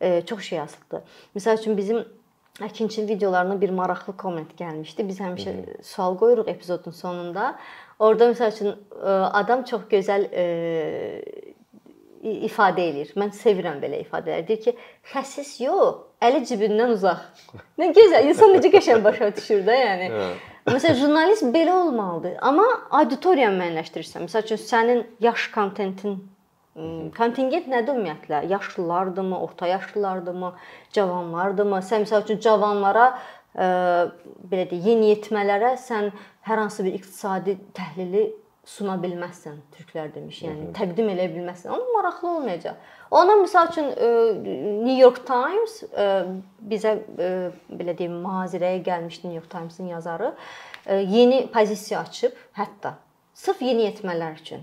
[0.00, 1.18] e, çox şey asılıdır.
[1.36, 2.06] Məsəl üçün bizim
[2.58, 5.04] Əkinçinin videolarına bir maraqlı komment gəlmişdi.
[5.08, 5.82] Biz həmişə Hı -hı.
[5.82, 7.58] sual qoyuruq epizodun sonunda.
[7.98, 8.68] Orda məsəl üçün
[9.02, 9.10] e,
[9.40, 10.44] adam çox gözəl e,
[12.48, 13.12] ifadə eləyir.
[13.20, 14.46] Mən sevirəm belə ifadələri.
[14.48, 14.74] Deyir ki,
[15.12, 17.20] xəsis yox, əli cibindən uzaq.
[17.78, 20.08] Nə gözəl, insan necə qəşəng başa düşür də, yəni.
[20.68, 22.34] Məsələn, jurnalist belə olmalıdır.
[22.44, 22.66] Amma
[23.00, 24.26] auditoriyanı müəyyənləşdirirsən.
[24.26, 26.18] Məsəl üçün sənin yaş kontentin
[27.16, 28.44] kontingent nədir ümumiyyətlə?
[28.52, 30.52] Yaşlılardırmı, orta yaşlılardırmı,
[30.94, 31.80] cavanlardırmı?
[31.82, 33.06] Sən məsəl üçün cavanlara
[33.54, 33.68] ə,
[34.50, 36.12] belə deyək, yeniyetmələrə sən
[36.46, 38.28] hər hansı bir iqtisadi təhlili
[38.68, 40.42] suna bilməzsən, türklər demiş.
[40.44, 40.74] Yəni Hı -hı.
[40.76, 41.72] təqdim eləyə bilməzsən.
[41.72, 42.74] Amma maraqlı olmayacaq.
[43.10, 44.08] Ona məsəl üçün e,
[44.84, 46.06] New York Times e,
[46.72, 47.28] bizə e,
[47.80, 50.34] belə deyim, mühazirəyə gəlmiş New York Times-ın yazarı
[50.88, 52.92] yeni pozisiya açıb, hətta
[53.34, 54.62] sırf yeniyetmələr üçün.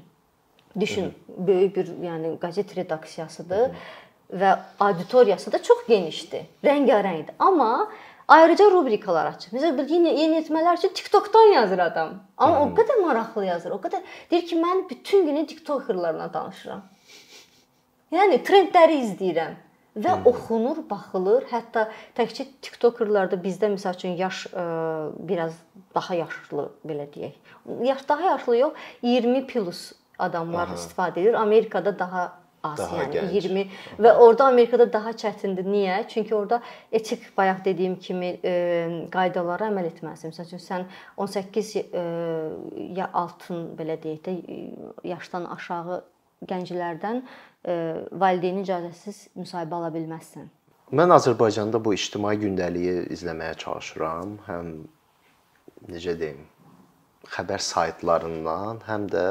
[0.79, 1.47] Düşün, Hı -hı.
[1.47, 4.39] böyük bir, yəni qəzet redaksiyasıdır Hı -hı.
[4.41, 7.33] və auditoriyası da çox genişdir, rəngarəngdir.
[7.39, 7.89] Amma
[8.27, 9.53] Ayrıca rubrikalar açıb.
[9.53, 12.15] Məsələn, bu yeni yeniyetmələr üçün TikTokdan yazır adam.
[12.38, 12.71] Amma hmm.
[12.71, 13.75] o qədər maraqlı yazır.
[13.75, 16.81] O qədər deyir ki, mən bütün günü TikTokerlarla danışıram.
[18.15, 19.59] Yəni trendləri izləyirəm
[19.95, 20.25] və hmm.
[20.31, 21.45] oxunur, baxılır.
[21.51, 21.85] Hətta
[22.17, 24.65] təkcə TikTokerlarda bizdə məsəl üçün yaş ə,
[25.29, 25.53] biraz
[25.95, 27.38] daha yaşlı belə deyək.
[27.91, 29.85] Yaş daha yaşlı yox, 20 plus
[30.17, 30.79] adamlar Aha.
[30.79, 31.38] istifadə edir.
[31.38, 32.25] Amerikada daha
[32.71, 33.36] az, daha yəni gənc.
[33.36, 35.67] 20 və orada Amerikada daha çətindir.
[35.69, 35.99] Niyə?
[36.12, 38.56] Çünki orada etik bayaq dediyim kimi e,
[39.13, 40.34] qaydalara əməl etməlisən.
[40.34, 42.04] Məsəl üçün sən 18 e,
[42.97, 44.36] ya altın belə deyək də
[45.13, 46.01] yaşdan aşağı
[46.49, 47.78] gənclərdən e,
[48.12, 50.49] valideyn icazəsiz müsahibə ala bilməzsən.
[50.95, 54.36] Mən Azərbaycanda bu ictimai gündəliyi izləməyə çalışıram.
[54.45, 54.73] Həm
[55.89, 56.43] necə deyim,
[57.34, 59.25] xəbər saytlarından, həm də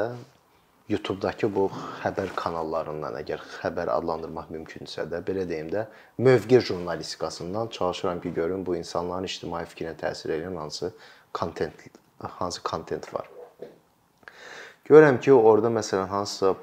[0.89, 1.65] YouTube-dakı bu
[2.03, 5.87] xəbər kanallarından əgər xəbər adlandırmaq mümkünsə də, belə deyim də,
[6.21, 10.91] mövqe jurnalistikasından çalışıram ki, görüm bu insanların ictimai fikrinə təsir edən hansı
[11.33, 11.87] kontent
[12.19, 13.29] hansı kontent var.
[14.85, 16.55] Görürəm ki, orada məsələn hansısa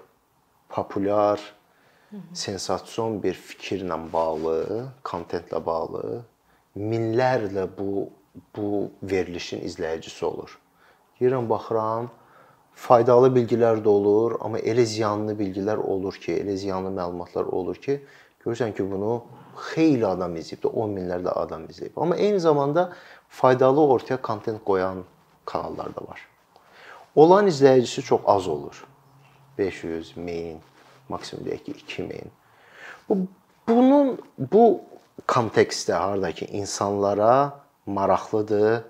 [0.69, 1.43] populyar
[2.35, 6.23] sensasiyon bir fikirlə bağlı, kontentlə bağlı
[6.79, 8.11] minlərlə bu
[8.57, 10.59] bu verilişin izləyicisi olur.
[11.21, 12.11] Girirəm baxıram,
[12.75, 18.01] faydalı bilgilər də olur, amma elə ziyanlı bilgilər olur ki, elə ziyanlı məlumatlar olur ki,
[18.45, 19.23] görürsən ki, bunu
[19.73, 21.97] xeyli adam izləyib, 10 minlərlə adam izləyib.
[21.97, 22.93] Amma eyni zamanda
[23.29, 25.05] faydalı ortaya kontent qoyan
[25.45, 26.21] kanallar da var.
[27.15, 28.85] Olan izləyicisi çox az olur.
[29.59, 30.61] 500, 1000,
[31.09, 32.33] maksimum deyək ki, 2000.
[33.09, 33.19] Bu
[33.69, 34.81] bunun bu
[35.29, 38.83] kontekstdə harda ki, insanlara maraqlıdır,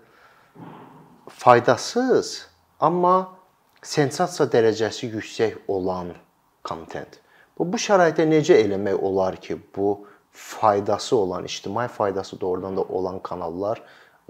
[1.29, 2.49] faydasız,
[2.81, 3.42] amma
[3.83, 6.15] sensasiya dərəcəsi yüksək olan
[6.63, 7.19] kontent.
[7.59, 13.19] Bu bu şəraitdə necə eləmək olar ki, bu faydası olan, ictimai faydası doğrudan da olan
[13.23, 13.83] kanallar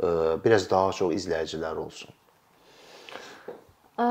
[0.03, 0.07] e,
[0.45, 2.11] biraz daha çox izləyicilər olsun?
[4.01, 4.09] Ə,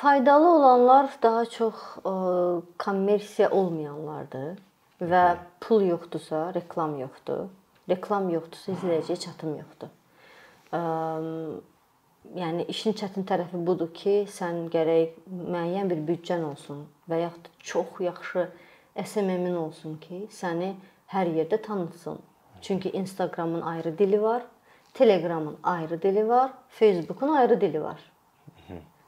[0.00, 2.12] faydalı olanlar daha çox ə,
[2.78, 4.58] kommersiya olmayanlardır
[5.00, 5.24] və
[5.64, 7.48] pul yoxdursa, reklam yoxdur.
[7.88, 9.94] Reklam yoxdursa, izləyiciyə çatım yoxdur.
[10.76, 10.80] Ə,
[12.36, 18.00] yəni işin çətin tərəfi budur ki, sən gərək müəyyən bir büdcən olsun və yaxud çox
[18.06, 18.46] yaxşı
[19.04, 20.74] SMM-in olsun ki, səni
[21.14, 22.18] hər yerdə tanıtsın.
[22.60, 24.42] Çünki Instagramın ayrı dili var,
[24.94, 28.00] Telegramın ayrı dili var, Facebookun ayrı dili var.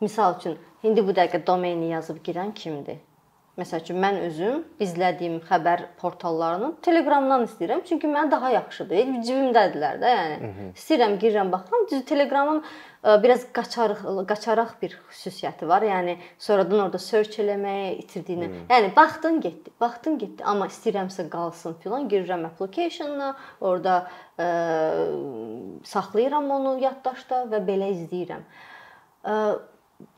[0.00, 2.98] Misal üçün, indi bu dəqiqə domeni yazıb girən kimdir?
[3.58, 9.10] Məsəl üçün mən özüm izlədiyim xəbər portallarını Telegramdan istəyirəm, çünki mənə daha yaxşıdır.
[9.26, 10.52] Cibimdədirlər də, yəni.
[10.72, 11.84] İstəyirəm, girirəm, baxıram.
[11.90, 12.62] Düz Telegramın
[13.02, 15.82] biraz qaçarıq, qaçaraq bir xüsusiyyəti var.
[15.82, 18.48] Yəni sonradan orada search eləməyə itirdiyini.
[18.50, 18.68] Hmm.
[18.70, 23.96] Yəni baxdın, getdi, baxdın, getdi, amma istəyirəmsə qalsın filan, girirəm application-a, orada
[24.38, 24.46] ə,
[25.94, 28.46] saxlayıram onu yaddaşda və belə izləyirəm.
[29.26, 29.36] Ə,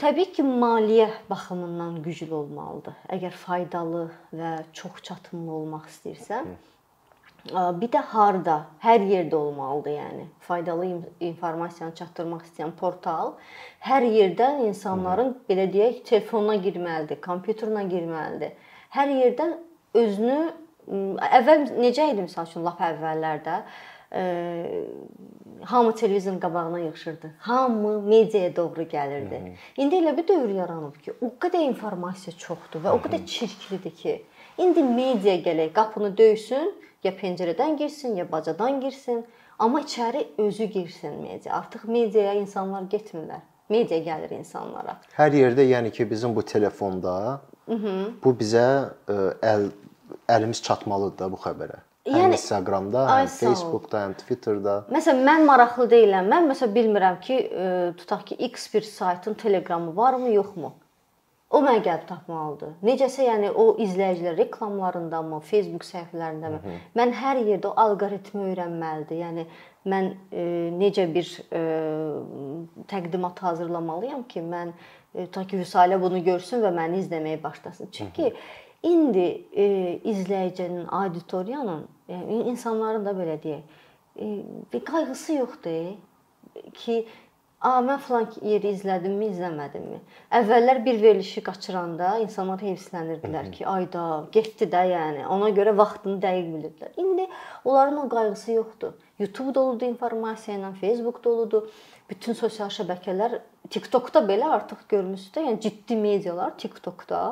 [0.00, 2.94] Təbii ki, maliyyə baxımından güclü olmalıdır.
[3.12, 6.54] Əgər faydalı və çox çatımlı olmaq istəyirsən,
[7.52, 10.26] bir də harda, hər yerdə olmalıdır, yəni.
[10.40, 10.86] Faydalı
[11.20, 13.34] informasiyanı çatdırmaq istəyən portal
[13.84, 18.54] hər yerdən insanların belə deyək, telefonuna girməlidir, kompüterına girməlidir.
[18.96, 19.58] Hər yerdən
[19.94, 20.38] özünü
[21.40, 23.60] əvvəl necə idi məsəl üçün lap əvvəllərdə
[25.64, 27.30] hamı televizorun qabağına yığışırdı.
[27.38, 29.40] Hamı mediaya doğru gəlirdi.
[29.40, 29.52] Hı -hı.
[29.76, 34.22] İndi elə bir dövr yaranıb ki, o qədər informasiya çoxdur və o qədər çirklidir ki,
[34.58, 36.74] indi media gələk qapını döysün,
[37.04, 39.24] ya pəncərədən girsin, ya bacadan girsin,
[39.58, 41.58] amma içəri özü girsin media.
[41.60, 43.42] Artıq mediaya insanlar getmirlər.
[43.68, 44.98] Media gəlir insanlara.
[45.16, 47.96] Hər yerdə, yəni ki, bizim bu telefonda Hı -hı.
[48.24, 49.70] bu bizə ə, əl
[50.28, 51.78] əlimiz çatmalıdır da bu xəbərə.
[52.04, 54.74] Həm yəni, Instagramda, həm Facebookda, həm Twitterda.
[54.92, 56.26] Məsələn, mən maraqlı deyiləm.
[56.28, 60.72] Mən məsələn bilmirəm ki, ə, e, tutaq ki, X bir saytın Telegramı varmı, yoxmu?
[61.54, 62.72] O gəlib tapmalıdır.
[62.82, 66.78] Necəsə, yəni o izləyicilər reklamlarındamı, Facebook səhifələrindəmi?
[66.98, 69.20] Mən hər yerdə o alqoritmi öyrənməlidir.
[69.22, 69.44] Yəni
[69.86, 71.62] mən e, necə bir e,
[72.90, 74.74] təqdimat hazırlamalıyam ki, mən
[75.14, 77.92] e, ta ki Vüsalə bunu görsün və məni izləməyə başlasın.
[77.94, 78.32] Çünki
[78.82, 79.66] indi e,
[80.10, 83.78] izləyicinin, auditoriyanın, yəni insanların da belə deyək,
[84.18, 84.32] e,
[84.72, 85.94] bir qayğısı yoxdur
[86.74, 87.04] ki,
[87.64, 89.98] A, mən falan yeri izlədimmi, izləmədimmi?
[90.36, 94.02] Əvvəllər bir verilişi qaçıranda insanlar heyfslənirdilər ki, ayda,
[94.34, 95.22] getdi də, yəni.
[95.32, 96.92] Ona görə vaxtını dəqiq bilirdilər.
[97.00, 97.24] İndi
[97.64, 98.92] onların o qayğısı yoxdur.
[99.18, 101.70] YouTube doludur informasiya ilə, Facebook doludur.
[102.10, 103.38] Bütün sosial şəbəkələr,
[103.72, 107.22] TikTokda belə artıq görmüsüz də, yəni ciddi medialar TikTokda,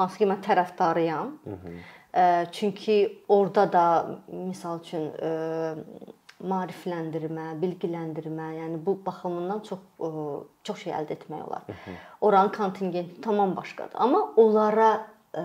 [0.00, 1.36] hansı ki mən tərəfdarıyam.
[1.44, 2.46] Hı -hı.
[2.52, 5.12] Çünki orada da misal üçün
[6.48, 9.80] maarifləndirmə, bilgiləndirmə, yəni bu baxımından çox
[10.66, 11.66] çox şey əldə etmək olar.
[12.20, 13.96] Oranın kontingenti tamam başqadır.
[14.04, 14.90] Amma onlara
[15.34, 15.44] ə,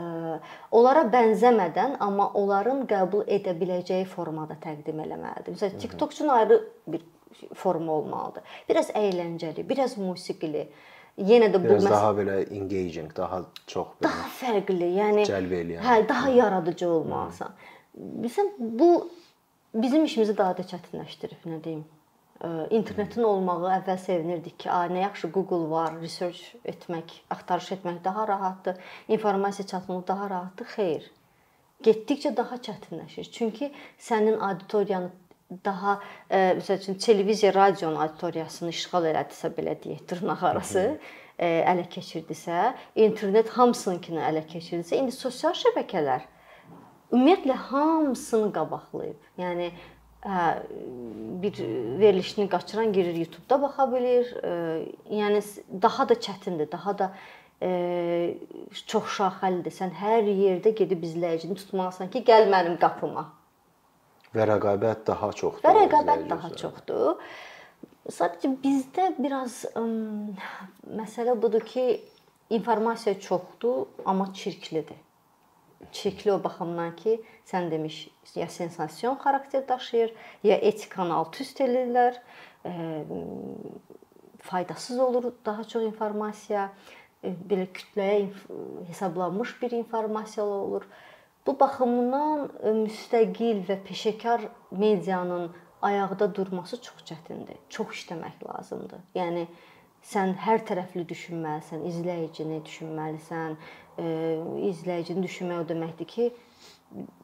[0.71, 5.55] onlara bənzəmədən, amma onların qəbul edə biləcəyi formada təqdim eləməlidir.
[5.55, 7.05] Məsələn, TikTok üçün ayrı bir
[7.53, 8.43] forma olmalıdır.
[8.69, 10.67] Biraz əyləncəli, biraz musiqili.
[11.17, 15.81] Yenə də bu biraz daha belə engaging, daha çox belə daha fərqli, yəni cəlb eləyən.
[15.81, 17.55] Hə, daha yaradıcı olmalısan.
[17.97, 18.91] Bilirsən, bu
[19.81, 21.85] bizim işimizi daha da çətinləşdirib, nə deyim.
[22.69, 28.27] İnternetin olmağı əvvəl sevinirdik ki, a, nə yaxşı Google var, research etmək, axtarış etmək daha
[28.27, 30.67] rahatdır, informasiya çatdırmaq daha rahatdır.
[30.75, 31.07] Xeyr.
[31.83, 33.31] Getdikcə daha çətinləşir.
[33.33, 35.09] Çünki sənin auditoriyanı
[35.65, 35.97] daha
[36.29, 42.73] ə, məsəl üçün televiziya, radionun auditoriyasını işğal elədisə belə deyək, dırnaq arası ə, ələ keçirdisə,
[43.07, 46.25] internet hamısınkini ələ keçirdisə, indi sosial şəbəkələr
[47.13, 49.29] ümumiyyətlə hamısını qabaqlayıb.
[49.39, 49.71] Yəni
[50.27, 50.43] hə
[51.41, 51.59] bir
[52.01, 54.31] verilişini qaçıran girir YouTube-da baxa bilir.
[55.11, 55.41] Yəni
[55.81, 57.11] daha da çətindir, daha da
[57.61, 58.37] e,
[58.87, 59.75] çox şaxəlidir.
[59.79, 63.29] Sən hər yerdə gedib izləyicini tutmalısan ki, gəl mənim qapıma.
[64.35, 65.63] Və rəqabət daha çoxdur.
[65.63, 67.23] Və rəqabət daha çoxdur.
[68.11, 69.83] Sadəcə bizdə biraz ə,
[70.99, 71.89] məsələ budur ki,
[72.55, 75.06] informasiya çoxdur, amma çirklidir
[75.91, 80.13] çirkli o baxımdan ki, sən demiş, ya sensasiyon xarakter daşıyır,
[80.43, 82.17] ya etikanı alt-üst edirlər,
[82.65, 83.03] e,
[84.39, 86.71] faydasız olur daha çox informasiya,
[87.23, 88.27] e, belə kütləyə
[88.87, 90.83] hesablanmış bir informasiya olur.
[91.47, 97.57] Bu baxımdan e, müstəqil və peşəkar medianın ayaqda durması çox çətindir.
[97.69, 99.01] Çox işləmək lazımdır.
[99.15, 99.47] Yəni
[100.03, 103.57] sən hər tərəfli düşünməlisən, izləyicini düşünməlisən,
[103.97, 106.29] izləyicini düşünmək o deməkdir ki,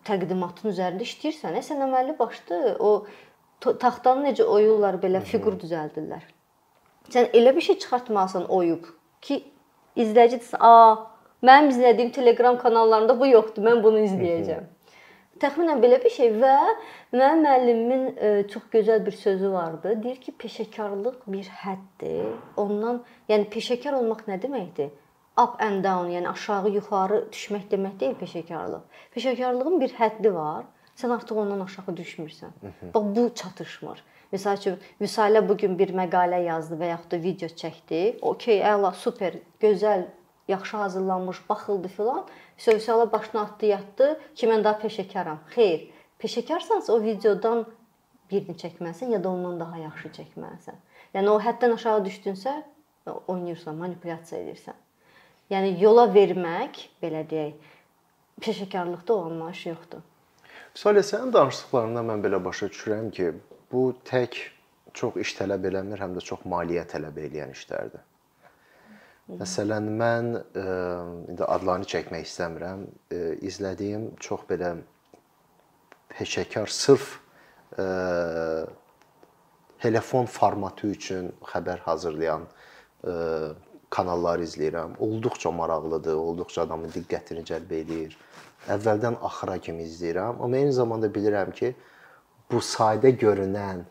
[0.07, 3.05] təqdimatın üzərində işləyirsən, sən əməlli başlı o
[3.63, 6.23] taxtanı necə oyurlar belə fiqur düzəldirlər.
[7.13, 8.85] Sən elə bir şey çıxartmalısan oyub
[9.21, 9.43] ki,
[9.95, 10.95] izləyici desin, "A,
[11.43, 14.63] mənim izlədiyim Telegram kanallarında bu yoxdur, mən bunu izləyəcəm."
[15.39, 16.57] Təxminən belə bir şey və
[17.13, 20.03] mənim müəllimimin çox gözəl bir sözü vardı.
[20.03, 22.27] Deyir ki, peşəkarlıq bir həddir.
[22.57, 24.91] Ondan, yəni peşəkar olmaq nə deməkdir?
[25.37, 28.81] Up and down, yəni aşağı yuxarı düşmək demək deyil peşəkarlıq.
[29.15, 30.65] Peşəkarlığın bir həddi var.
[30.95, 32.51] Sən artıq ondan aşağı düşmürsən.
[32.93, 34.03] Bax bu çatışmır.
[34.33, 38.01] Məsəl üçün Vüsalə bu gün bir məqalə yazdı və yaxud da video çəkdi.
[38.21, 40.05] Okay, əla, super, gözəl,
[40.47, 42.23] yaxşı hazırlanmış, baxıldı filan.
[42.57, 45.41] Vüsalə başını atdı, yatdı ki, mən daha peşəkaram.
[45.55, 45.89] Xeyr.
[46.21, 47.65] Peşəkarsansa o videodan
[48.31, 50.77] birini çəkməlisən ya da ondan daha yaxşı çəkməlisən.
[51.13, 52.55] Yəni o həddən aşağı düşdünsə,
[53.27, 54.77] oynayırsan, manipulyasiya edirsən.
[55.51, 57.71] Yəni yola vermək, belə deyək,
[58.41, 60.05] peşəkarlıqda o anlayış yoxdur.
[60.77, 63.33] Salə sənin danışdıqlarından mən belə başa düşürəm ki,
[63.71, 64.39] bu tək
[64.93, 68.01] çox iş tələb eləmir, həm də çox maliyyə tələb edən işlərdir.
[69.39, 70.63] Məsələn, mən ə, e,
[71.31, 72.81] indi adlarını çəkmək istəmirəm.
[72.83, 74.73] Ə, e, izlədiyim çox belə
[76.11, 77.13] peşəkar sırf
[77.77, 77.85] ə, e,
[79.85, 82.49] telefon formatı üçün xəbər hazırlayan
[83.03, 83.15] ə,
[83.93, 84.97] kanallar izləyirəm.
[84.99, 88.17] Olduqca maraqlıdır, olduqca adamın diqqətini cəlb edir.
[88.73, 91.73] Əvvəldən axıra kimi izləyirəm, amma eyni zamanda bilirəm ki,
[92.51, 93.83] bu sadə görünən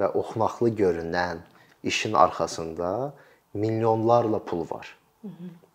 [0.00, 1.44] və oxunaqlı görünən
[1.84, 3.12] işin arxasında
[3.54, 4.90] milyonlarla pul var.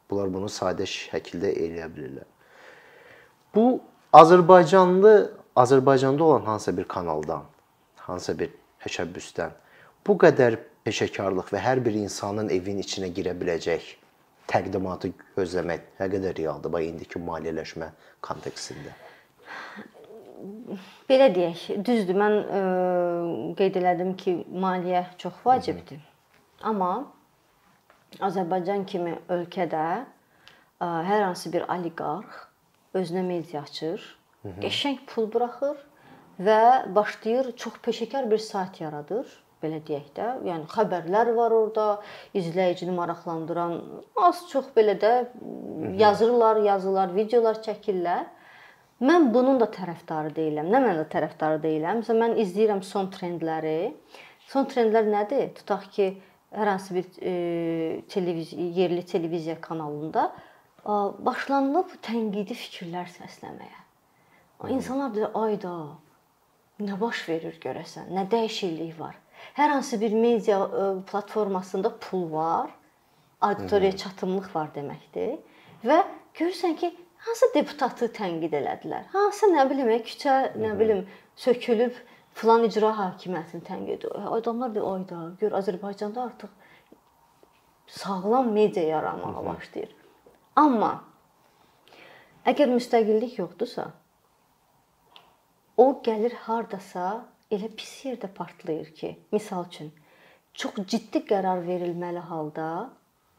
[0.10, 2.28] Bunlar bunu sadə şəkildə eləyə bilirlər.
[3.56, 3.82] Bu
[4.14, 5.14] Azərbaycanlı
[5.56, 7.44] Azərbaycanda olan hansısa bir kanaldan,
[7.96, 8.52] hansısa bir
[8.84, 9.58] təşəbbüsdən
[10.08, 13.96] bu qədər peşəkarlıq və hər bir insanın evin içinə girə biləcək
[14.52, 17.92] təqdimatı gözləmək nə qədər realdır bax indiki maliyyələşmə
[18.26, 18.94] kontekstində?
[21.10, 22.18] Belə deyək, düzdür.
[22.18, 22.62] Mən ə, e,
[23.60, 26.00] qeyd elədim ki, maliyyə çox vacibdir.
[26.00, 26.70] Hı -hı.
[26.70, 27.12] Amma
[28.20, 29.86] Azərbaycan kimi ölkədə
[30.82, 32.42] ə, hər hansı bir oliqarx
[32.94, 34.02] özünə media açır,
[34.64, 35.78] qəşəng pul buraxır
[36.40, 39.28] və başlayır çox peşəkar bir sayt yaradır
[39.62, 40.28] belə deyək də.
[40.48, 41.88] Yəni xəbərlər var orada,
[42.38, 43.78] izləyicini maraqlandıran,
[44.28, 45.14] az çox belə də
[46.00, 48.28] yazırlar, yazırlar, videolar çəkirlər.
[49.02, 50.68] Mən bunun da tərəfdarı deyiləm.
[50.70, 52.04] Nə mənə tərəfdarı deyiləm?
[52.04, 53.94] Məsələn, mən izləyirəm son trendləri.
[54.52, 55.48] Son trendlər nədir?
[55.58, 56.12] Tutaq ki,
[56.54, 63.80] hər hansı bir e, televiziya, yerli televiziya kanalında e, başlanılıb tənqidi fikirlər səsləməyə.
[64.70, 65.74] İnsanlar deyir, ayda
[66.86, 68.12] nə baş verir görəsən?
[68.14, 69.18] Nə dəyişiklik var?
[69.54, 72.70] Hər hansı bir media e, platformasında pul var,
[73.42, 75.38] auditoriyaya çatımlıq var deməkdir
[75.84, 76.00] və
[76.38, 76.92] görürsən ki,
[77.26, 79.08] hansı deputatı tənqid elədilər.
[79.14, 81.98] Hansı nə bilim, küçə, nə bilim, sökülüb
[82.38, 84.28] filan icra hakimiyyətini tənqid edir.
[84.38, 86.50] Adamlar deyir, ayda, gör Azərbaycanda artıq
[87.88, 89.96] sağlam media yaranmağa başlayır.
[90.56, 90.92] Amma
[92.48, 93.92] əgər müstəqillik yoxdursa,
[95.78, 99.92] o gəlir hardasa elə pis yerdə partlayır ki, misal üçün
[100.54, 102.68] çox ciddi qərar verilməli halda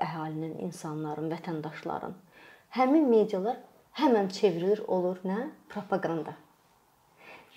[0.02, 2.14] əhalinin, insanların, vətəndaşların
[2.76, 3.58] həmin medialar
[4.00, 5.50] həmən çevrilir olur nə?
[5.72, 6.34] Propaganda.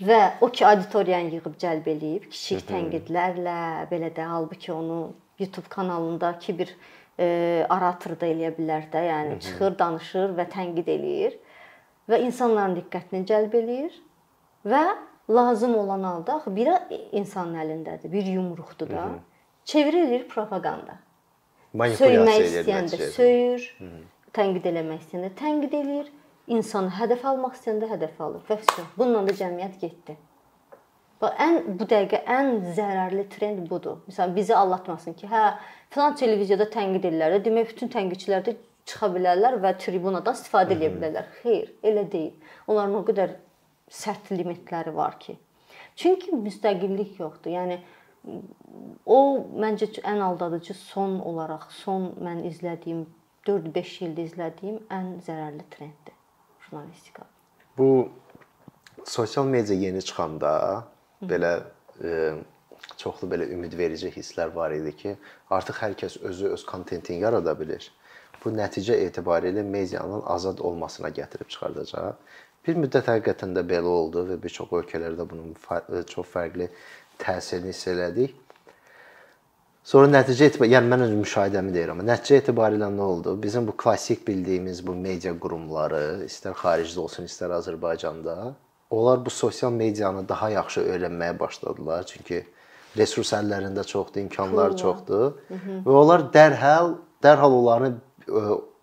[0.04, 6.58] Və o ki auditoriyanı yığıb cəlb eləyib kiçik tənqidlərlə, belə də halbuki onu YouTube kanalındakı
[6.58, 6.74] bir
[7.20, 7.28] e,
[7.72, 11.38] orator da eləyə bilər də, yəni çıxır, danışır və tənqid eləyir
[12.12, 13.96] və insanların diqqətini cəlb eləyir
[14.68, 14.84] və
[15.30, 16.76] lazım olan halda axı biri
[17.12, 19.08] insanın əlindədir, bir yumruqdur da.
[19.66, 21.00] Çevrilir propaganda.
[21.76, 24.04] Söymək istəyəndə söyür, Hı -hı.
[24.34, 26.12] tənqid eləmək istəyəndə tənqid eləyir
[26.48, 28.86] insanı hədəf almaq istəyəndə hədəf alır və vəsə.
[28.98, 30.18] Bununla da cəmiyyət getdi.
[31.22, 33.98] Bax ən bu dəqiqə ən zərərli trend budur.
[34.08, 35.44] Məsələn, bizi aldatmasın ki, hə,
[35.90, 37.40] filan televiziyada tənqid edirlər.
[37.46, 41.30] Demək bütün tənqidçilər də çıxa bilərlər və tribunadan istifadə edə bilərlər.
[41.42, 42.34] Xeyr, elə deyil.
[42.68, 43.36] Onların o qədər
[43.92, 45.38] sərt limitləri var ki.
[45.96, 47.54] Çünki müstəqillik yoxdur.
[47.56, 47.80] Yəni
[49.06, 49.20] o
[49.62, 53.06] məncə ən aldadıcı son olaraq son mən izlədiyim
[53.48, 56.16] 4-5 ildə izlədiyim ən zərərli trenddir
[56.66, 57.26] jurnalistika.
[57.78, 58.10] Bu
[59.06, 60.52] sosial media yeni çıxanda
[61.22, 61.52] belə
[62.04, 62.34] e,
[62.98, 65.14] çoxlu belə ümidverici hisslər var idi ki,
[65.50, 67.92] artıq hər kəs özü öz kontentini yarada bilir.
[68.44, 72.18] Bu nəticə etibarilə medianın azad olmasına gətirib çıxardacaq.
[72.66, 75.54] Bir müddət həqiqətən də belə oldu və bir çox ölkələrdə bunun
[76.10, 76.70] çox fərqli
[77.22, 78.34] təsirini hiss elədik.
[79.86, 82.00] Sonra nəticə etibarilə, yəni mən öz müşahidəmi deyirəm.
[82.08, 83.36] Nəticə etibarilə nə oldu?
[83.42, 88.56] Bizim bu klassik bildiyimiz bu media qurumları, istər xaricdə olsun, istər Azərbaycanda,
[88.90, 92.06] onlar bu sosial medianı daha yaxşı öyrənməyə başladılar.
[92.10, 92.42] Çünki
[92.98, 94.82] resurs əllərində çoxdur, imkanlar Pula.
[94.82, 95.32] çoxdur.
[95.48, 95.78] Hı -hı.
[95.86, 97.94] Və onlar dərhal dərhal onları
[98.28, 98.42] e,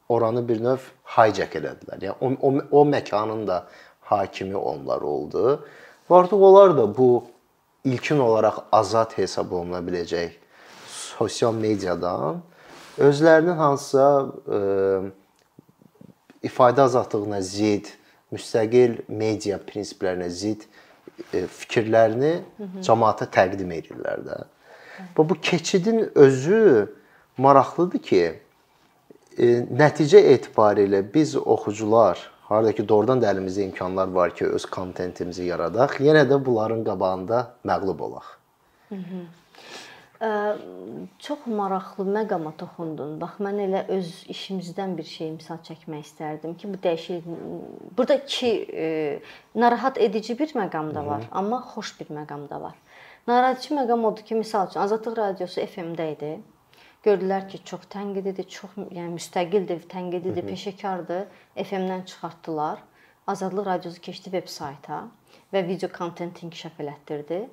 [0.09, 0.79] oranı bir növ
[1.17, 2.03] hijack elədilər.
[2.09, 3.65] Yəni o, o, o məkanın da
[4.11, 5.59] hakimi onlar oldu.
[6.09, 7.25] Və artıq onlar da bu
[7.85, 10.39] ilkin olaraq azad hesab oluna biləcək
[10.89, 12.43] sosial mediadan
[12.99, 14.07] özlərinin hansısa
[14.47, 14.59] e,
[16.49, 17.89] ifadə azadlığına zidd,
[18.33, 20.65] müstəqil media prinsiplərinə zidd
[21.33, 22.35] ə, fikirlərini
[22.85, 24.39] cəmaata təqdim edirlər də.
[25.17, 26.89] Və bu keçidin özü
[27.41, 28.25] maraqlıdır ki,
[29.39, 32.19] e, nəticə etibarilə biz oxucular
[32.49, 37.45] harda ki doğrudan da əlimizdə imkanlar var ki, öz kontentimizi yaradaq, yenə də bunların qabağında
[37.65, 38.35] məğlub olaq.
[38.89, 39.23] Hı -hı
[41.19, 43.17] çox maraqlı məqama toxundun.
[43.21, 47.25] Bax mən elə öz işimizdən bir şey misal çəkmək istərdim ki, bu dəyişiklik
[47.99, 48.87] burada iki e,
[49.55, 51.39] narahat edici bir məqam da var, Hı -hı.
[51.39, 52.75] amma xoş bir məqam da var.
[53.27, 56.41] Narahat edici məqam odur ki, misal üçün Azadlıq radiosu FM-də idi.
[57.03, 61.25] Gördülər ki, çox tənqididir, çox yəni müstəqildir, tənqididir, peşəkardır.
[61.65, 62.85] FM-dən çıxartdılar.
[63.27, 65.05] Azadlıq radiosu keçdi veb sayta
[65.55, 67.45] və video kontent inkişaf elətdirdi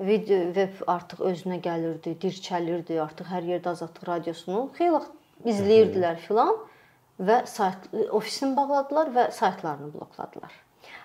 [0.00, 5.00] video web artıq özünə gəlirdi, dirçəlirdi, artıq hər yerdə Azadlıq radiosunu xeyli
[5.52, 6.54] izləyirdilər filan
[7.20, 10.52] və sayt ofisini bağladılar və saytlarını blokladılar.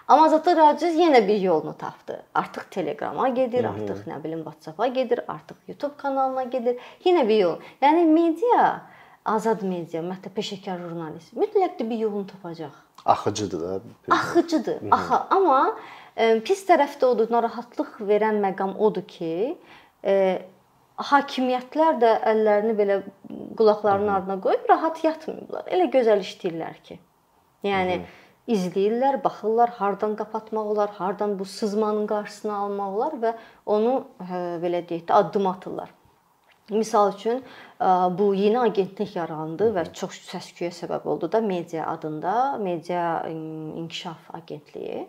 [0.07, 2.23] Amma Azadlıq radiosu yenə bir yolunu tapdı.
[2.33, 6.77] Artıq Telegrama gedir, artıq nə bilim WhatsApp-a gedir, artıq YouTube kanalına gedir.
[7.05, 7.55] Yenə bir yol.
[7.81, 8.65] Yəni media,
[9.25, 12.75] azad media, ümumiyyətlə peşəkar jurnalist mütləq bir yolunu tapacaq.
[13.05, 13.79] Axıcıdır da.
[14.09, 14.77] Axıcıdır.
[14.91, 15.77] Aha, amma
[16.15, 19.57] Pis tərəf də odur, narahatlıq verən məqam odur ki,
[20.05, 20.13] e,
[20.95, 22.99] hakimiyyətlər də əllərini belə
[23.57, 25.65] qulaqlarının ardına qoyub rahat yatmırlar.
[25.67, 26.99] Elə gözəl işləyirlər ki.
[27.65, 28.24] Yəni Hı -hı.
[28.47, 33.35] İzləyirlər, baxırlar, hardan qapatmaq olar, hardan bu sızmanın qarşısını almaq olar və
[33.65, 33.93] onu
[34.29, 35.93] hə, belə deyək də addım atırlar.
[36.69, 37.43] Misal üçün
[38.17, 45.03] bu yeni agentlik yarandı və çox səs-küyə səbəb oldu da media adında, media inkişaf agentliyi.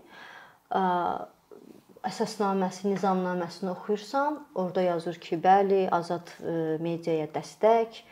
[2.05, 6.28] Əsasnaməsi, nizamnaməsini oxuyursan, orada yazır ki, bəli, azad
[6.84, 8.03] mediaya dəstək,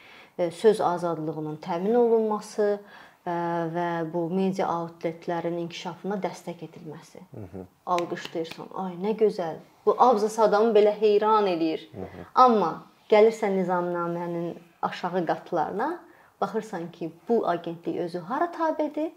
[0.57, 2.81] söz azadlığının təmin olunması
[3.27, 7.21] və bu media outletlərin inkişafına dəstək edilməsi.
[7.35, 7.65] -hı.
[7.87, 8.67] Alqışlayırsan.
[8.75, 9.57] Ay, nə gözəl.
[9.87, 11.89] Bu abzas adamı belə heyran eləyir.
[11.93, 12.25] Hı -hı.
[12.35, 16.01] Amma gəlirsən nizamnamənin aşağı qatlarına,
[16.41, 19.13] baxırsan ki, bu agentlik özü hara tabedir?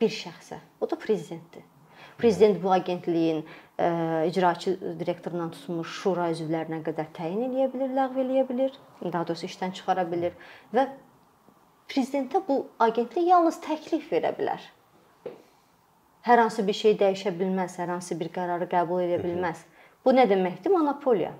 [0.00, 0.56] Bir şəxsə.
[0.80, 1.62] O da prezidentdir.
[2.18, 3.44] Prezident bu agentliyin
[3.78, 8.72] ə, icraçı direktorundan tutmuş şura üzvlərinə qədər təyin edə bilər, ləğv edə bilər,
[9.12, 10.32] daha doğrusu işdən çıxara bilər
[10.74, 10.86] və
[11.88, 14.62] prezidentə bu agentlik yalnız təklif verə bilər.
[16.22, 19.64] Hər hansı bir şey dəyişə bilməz, hər hansı bir qərarı qəbul edə bilməz.
[20.04, 20.70] Bu nə deməkdir?
[20.70, 21.32] Monopoliya.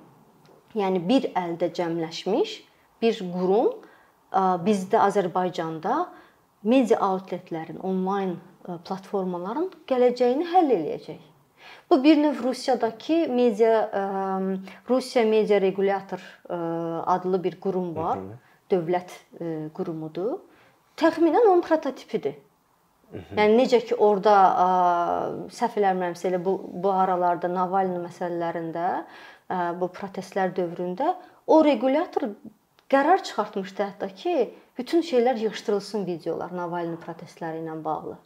[0.74, 2.56] Yəni bir əldə cəmləşmiş
[3.02, 3.82] bir qurum
[4.66, 6.06] bizdə Azərbaycanda
[6.66, 8.38] media outletlərin, onlayn
[8.86, 11.20] platformaların gələcəyini həll eləyəcək.
[11.90, 13.82] Bu bir növ Rusiyadakı media
[14.88, 16.22] Rusiya Media Regulyator
[17.06, 18.18] adlı bir qurum var.
[18.18, 20.40] Hı -hı dövlət e, qurumudur.
[21.00, 22.40] Təxminən onun prototipidir.
[23.12, 24.66] Yəni necə ki orada ə,
[25.52, 31.10] səhv eləmirəmsə elə bu bu aralarda Navalny məsələlərində ə, bu protestlər dövründə
[31.46, 32.30] o regulyator
[32.92, 34.36] qərar çıxartmışdı hətta ki,
[34.78, 38.16] bütün şeylər yığışdırılsın videolar Navalny protestləri ilə bağlı.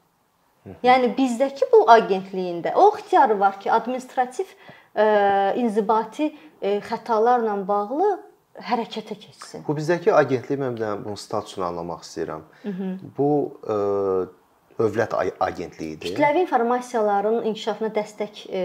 [0.86, 4.50] Yəni bizdəki bu agentliyində o ixtiyarı var ki, administrativ
[4.94, 8.14] ə, inzibati ə, xətalarla bağlı
[8.62, 9.64] hərəkətə keçsin.
[9.66, 12.42] Bu bizdəki agentlik mən də bunun statusunu anlamaq istəyirəm.
[12.62, 12.90] Hı -hı.
[13.18, 13.30] Bu
[13.62, 14.46] ə, e,
[14.78, 16.12] dövlət agentliyidir.
[16.12, 18.62] Kütləvi informasiyaların inkişafına dəstək e,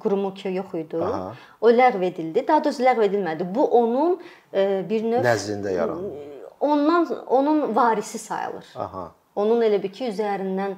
[0.00, 0.96] qurumu ki yox idi.
[0.96, 1.32] Aha.
[1.60, 2.44] O ləğv edildi.
[2.48, 3.54] Daha doğrusu ləğv edilmədi.
[3.54, 4.20] Bu onun
[4.54, 6.12] e, bir növ nəzdində yarandı.
[6.60, 8.66] Ondan onun varisi sayılır.
[8.76, 9.12] Aha.
[9.34, 10.74] Onun elə bir ki üzərindən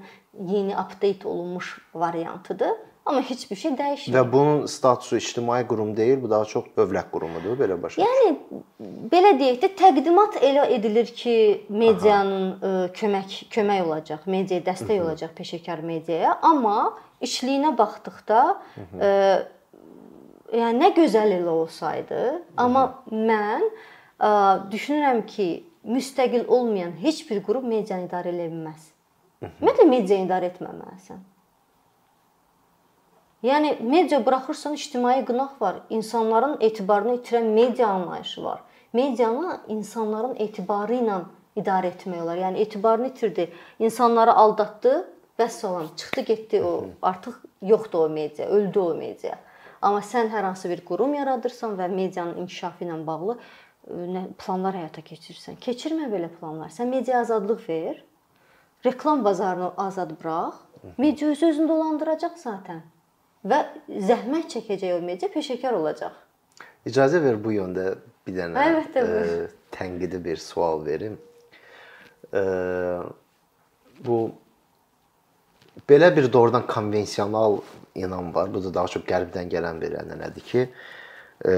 [0.48, 2.72] yeni update olunmuş variantıdır.
[3.06, 4.14] Amma heç bir şey dəyişmir.
[4.14, 8.60] Və bunun statusu ictimai qurum deyil, bu daha çox dövlət qurumudur, belə başa Yəni
[9.10, 11.34] belə deyək də təqdimat elə edilir ki,
[11.68, 15.06] medianın ə, e, kömək kömək olacaq, mediaya dəstək Hı -hı.
[15.06, 19.10] olacaq peşəkar mediaya, amma işliyinə baxdıqda ə, e,
[20.60, 22.40] yəni nə gözəl elə olsaydı, Hı -hı.
[22.56, 24.30] amma mən ə, e,
[24.70, 28.90] düşünürəm ki, müstəqil olmayan heç bir qrup medianı idarə edə bilməz.
[29.42, 31.31] Ümumiyyətlə media idarə etməməlisən.
[33.42, 35.76] Yəni media buraxırsan ictimai qınaq var.
[35.90, 38.60] İnsanların etibarını itirən media anlayışı var.
[38.92, 41.16] Medianı insanların etibarı ilə
[41.58, 42.38] idarə etmək olar.
[42.38, 44.92] Yəni etibarını itirdi, insanları aldatdı,
[45.38, 46.84] vəssalam, çıxdı getdi o.
[47.02, 49.34] Artıq yoxdur o media, öldü o media.
[49.82, 54.78] Amma sən hər hansı bir qurum yaradırsan və medianın inkişafı ilə bağlı e, nə planlar
[54.78, 55.58] həyata keçirirsən.
[55.58, 56.70] Keçirmə belə planlar.
[56.70, 58.04] Sən media azadlıq ver.
[58.86, 60.54] Reklam bazarını azad burax.
[60.98, 62.82] Media öz özünü dolandıracaq zaten
[63.48, 66.14] və zəhmət çəkəcək o media peşəkar olacaq.
[66.86, 67.92] İcazə ver bu yöndə
[68.26, 71.18] bir dənə Əlbəttə, ə, e, tənqidi bir sual verim.
[72.30, 72.44] Ə, e,
[74.06, 74.18] bu
[75.88, 77.60] belə bir doğrudan konvensional
[77.94, 78.50] inam var.
[78.54, 81.54] Bu da daha çox qərbdən gələn bir ənənədir ki, ə, e,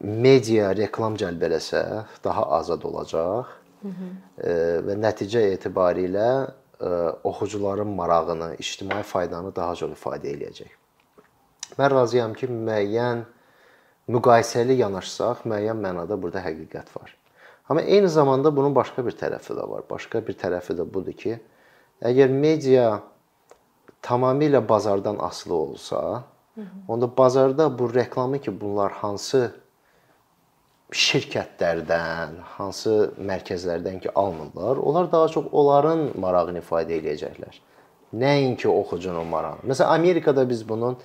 [0.00, 1.84] media reklam cəlb eləsə
[2.24, 3.54] daha azad olacaq.
[3.82, 4.08] Hı -hı.
[4.42, 4.54] Ə,
[4.86, 6.30] və nəticə etibarilə
[6.78, 6.90] ə,
[7.24, 10.78] oxucuların marağını, ictimai faydanı daha çox ifadə eləyəcək.
[11.78, 13.24] Mən razıyam ki, müəyyən
[14.10, 17.14] müqayisəli yanaşsaq, müəyyən mənada burada həqiqət var.
[17.68, 19.84] Amma eyni zamanda bunun başqa bir tərəfi də var.
[19.90, 21.36] Başqa bir tərəfi də budur ki,
[22.00, 22.88] əgər media
[24.02, 26.02] tamamilə bazardan asılı olsa,
[26.88, 29.52] onda bazarda bu reklamı ki, bunlar hansı
[30.88, 37.60] şirkətlərdən, hansı mərkəzlərdən ki almırlar, onlar daha çox onların marağını ifadə edəcəklər.
[38.16, 39.60] Nəinki oxucunun marağı.
[39.68, 40.96] Məsələn, Amerikada biz bunun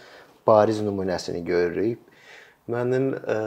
[0.48, 2.02] bariz nümunəsini görürük.
[2.72, 3.38] Mənim ə,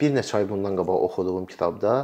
[0.00, 1.94] bir neçə ay bundan qabaq oxuduğum kitabda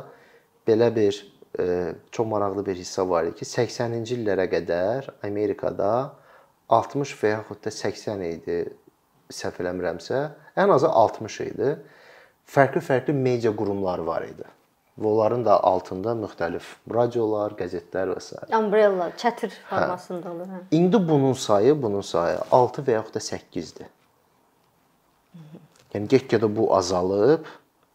[0.69, 1.21] belə bir
[1.59, 5.93] ə, çox maraqlı bir hissə var idi ki, 80-ci illərə qədər Amerikada
[6.69, 8.59] 60 və yaxud da 80 idi,
[9.33, 10.27] səhv eləmirəmsə,
[10.59, 11.73] ən azı 60 idi.
[12.47, 14.56] Fərqli-fərqli media qurumları var idi
[14.97, 18.39] və onların da altında müxtəlif radiolar, qəzetlər və s.
[18.57, 20.63] Umbrella, çətir formasında olur, hə.
[20.79, 23.93] İndi bunun sayı, bunun sayı 6 və yaxud da 8-dir.
[25.95, 27.47] Yəni get-gedə bu azalıb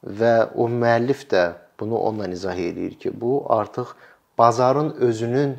[0.06, 1.44] və o müəllif də
[1.80, 3.96] bunu onunla izah eləyir ki, bu artıq
[4.38, 5.58] bazarın özünün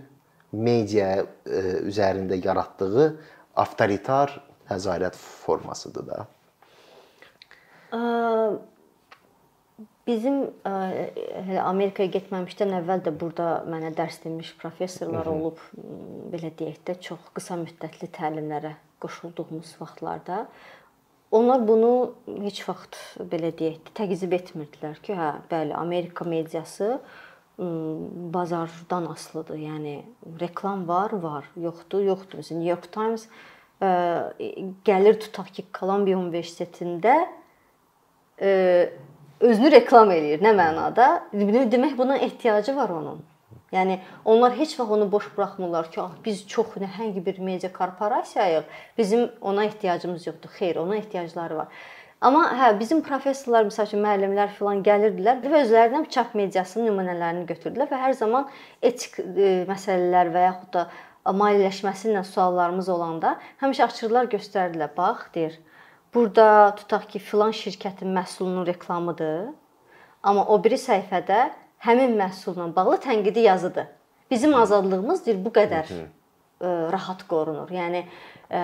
[0.53, 3.09] media e, üzərində yaratdığı
[3.57, 4.39] avtoritar
[4.71, 6.27] nəzarət formasıdır da.
[10.07, 10.75] Bizim ə,
[11.47, 15.61] hələ Amerikaya getməmişdən əvvəl də burada mənə dərs demiş professorlar olub,
[16.33, 20.47] belə deyək də, çox qısa müddətli təlimlərə qoşulduğumuz vaxtlarda
[21.33, 21.93] onlar bunu
[22.43, 22.99] heç vaxt
[23.31, 26.99] belə deyək də təqzib etmirdilər ki, hə, bəli, Amerika mediası
[28.35, 29.57] bazardan asılıdır.
[29.61, 29.95] Yəni
[30.41, 32.41] reklam var, var, yoxdur, yoxdur.
[32.41, 33.29] Məsələn, New York Times
[33.81, 33.93] ə,
[34.85, 37.17] gəlir tutaq ki, Kolumbiya Universitetində
[38.41, 38.53] ə,
[39.43, 40.43] özünü reklam eləyir.
[40.45, 41.09] Nə mənada?
[41.33, 43.23] Demək buna ehtiyacı var onun.
[43.73, 48.65] Yəni onlar heç vaxt onu boş buraxmırlar ki, ah biz çox nəhəng bir media korporasiyayıq.
[48.99, 50.51] Bizim ona ehtiyacımız yoxdur.
[50.59, 51.69] Xeyr, ona ehtiyacları var.
[52.21, 57.89] Amma hə, bizim professorlar, məsəl üçün müəllimlər filan gəlirdilər və özlərinə çap mediasının nümunələrini götürdülər
[57.91, 58.45] və hər zaman
[58.83, 60.85] etik e, məsələlər və yaxud da
[61.41, 64.93] maliyyələşməsi ilə suallarımız olanda həmişə açırlar, göstərdilər.
[64.97, 65.59] Bax, deyir,
[66.15, 69.53] Burada tutaq ki, filan şirkətin məhsulunun reklamıdır.
[70.23, 71.39] Amma o biri səhifədə
[71.87, 73.87] həmin məhsulla bağlı tənqidi yazıdır.
[74.31, 76.03] Bizim azadlığımız deyir bu qədər ə,
[76.61, 77.73] e, rahat qorunur.
[77.73, 78.09] Yəni ə,
[78.51, 78.61] e,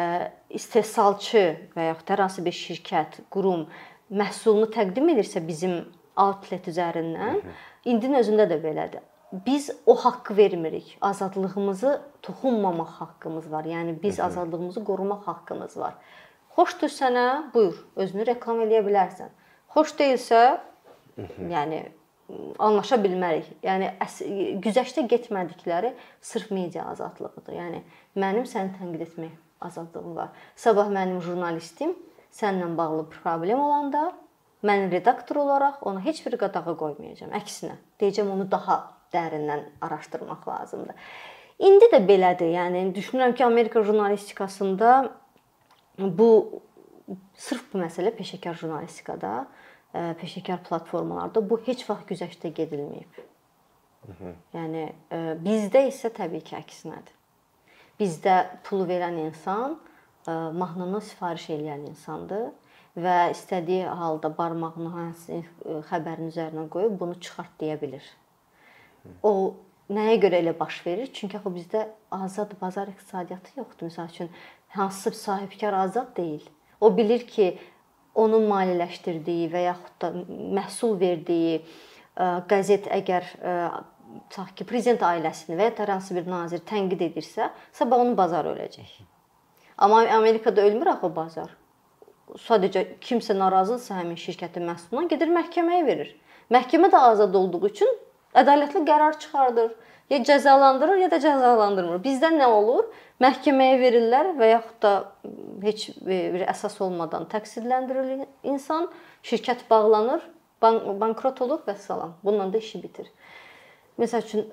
[0.61, 1.45] istehsalçı
[1.77, 3.67] və yaxud hər hansı bir şirkət, qurum
[4.13, 5.81] məhsulunu təqdim edirsə bizim
[6.17, 7.43] outlet üzərindən,
[7.85, 9.05] indinin özündə də belədir.
[9.33, 10.97] Biz o haqqı vermirik.
[11.01, 13.65] Azadlığımızı toxunmamaq haqqımız var.
[13.65, 15.95] Yəni biz azadlığımızı qorumaq haqqımız var.
[16.59, 19.31] Xoşdur sənə, buyur, özünü reklam eləyə bilərsən.
[19.71, 20.41] Xoş deyilsə,
[21.53, 21.85] yəni
[22.59, 23.47] anlaşa bilmərik.
[23.63, 23.93] Yəni
[24.65, 27.55] güzəştə getmədikləri sırf media azadlığıdır.
[27.55, 27.83] Yəni
[28.19, 29.37] mənim səni tənqid etmək
[29.69, 30.35] azadlığım var.
[30.59, 31.95] Sabah mənim jurnalistim
[32.35, 34.09] sənlə bağlı problem olanda
[34.67, 37.39] mən redaktor olaraq ona heç bir qadağa qoymayacağam.
[37.39, 38.81] Əksinə, deyəcəm onu daha
[39.15, 40.99] dərindən araşdırmaq lazımdır.
[41.59, 42.51] İndi də belədir.
[42.55, 45.11] Yəni düşünürəm ki, Amerika jurnalistikasında
[45.99, 46.63] bu
[47.39, 49.47] sırf bu məsələ peşəkar jurnalistikada,
[49.95, 53.21] e, peşəkar platformalarda bu heç vaxt güzəştə gedilməyib.
[54.55, 57.15] Yəni e, bizdə isə təbii ki, əksinədir.
[57.99, 58.37] Bizdə
[58.67, 62.51] pulu verən insan e, mahnını sifariş edən insandır
[62.99, 65.43] və istədiyi halda barmağını hansı
[65.91, 68.05] xəbərin üzərinə qoyub bunu çıxart deyə bilir.
[69.23, 69.55] O
[69.93, 71.11] nəyə görə elə baş verir?
[71.15, 73.89] Çünki axı bizdə azad bazar iqtisadiyyatı yoxdur.
[73.89, 74.31] Məsəl üçün
[74.69, 76.45] hansısa sahibkar azad deyil.
[76.81, 77.59] O bilir ki,
[78.15, 80.11] onun maliyyələşdirdiyi və yaxud da
[80.59, 81.61] məhsul verdiyi
[82.51, 83.29] qəzet əgər
[84.31, 88.55] tutaq ki, prezident ailəsini və ya hər hansı bir nazir tənqid edirsə, sabah onun bazarı
[88.57, 88.91] öləcək.
[89.79, 91.53] Amma Amerikada ölmür axı bazar.
[92.45, 96.11] Sadəcə kimsə narazıdırsa həmin şirkətin məhsulundan gedir məhkəməyə verir.
[96.51, 97.95] Məhkəmə də azad olduğu üçün
[98.37, 99.71] ədalətli qərar çıxardır.
[100.11, 102.01] Ya cəzalandırır, ya da cəzalandırmır.
[102.05, 102.87] Bizdə nə olur?
[103.21, 104.93] Məhkəməyə verirlər və yaxud da
[105.65, 108.87] heç bir əsas olmadan təqsirləndirilir insan,
[109.27, 110.23] şirkət bağlanır,
[110.63, 112.15] bank bankrot olur və salam.
[112.25, 113.11] Bununla da işi bitir.
[113.99, 114.49] Məsəl üçün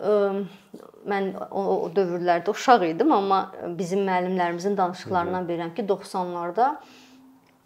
[1.07, 6.71] mən o dövrlərdə uşaq idim, amma bizim müəllimlərimizin danışıqlarından bilirəm ki, 90-larda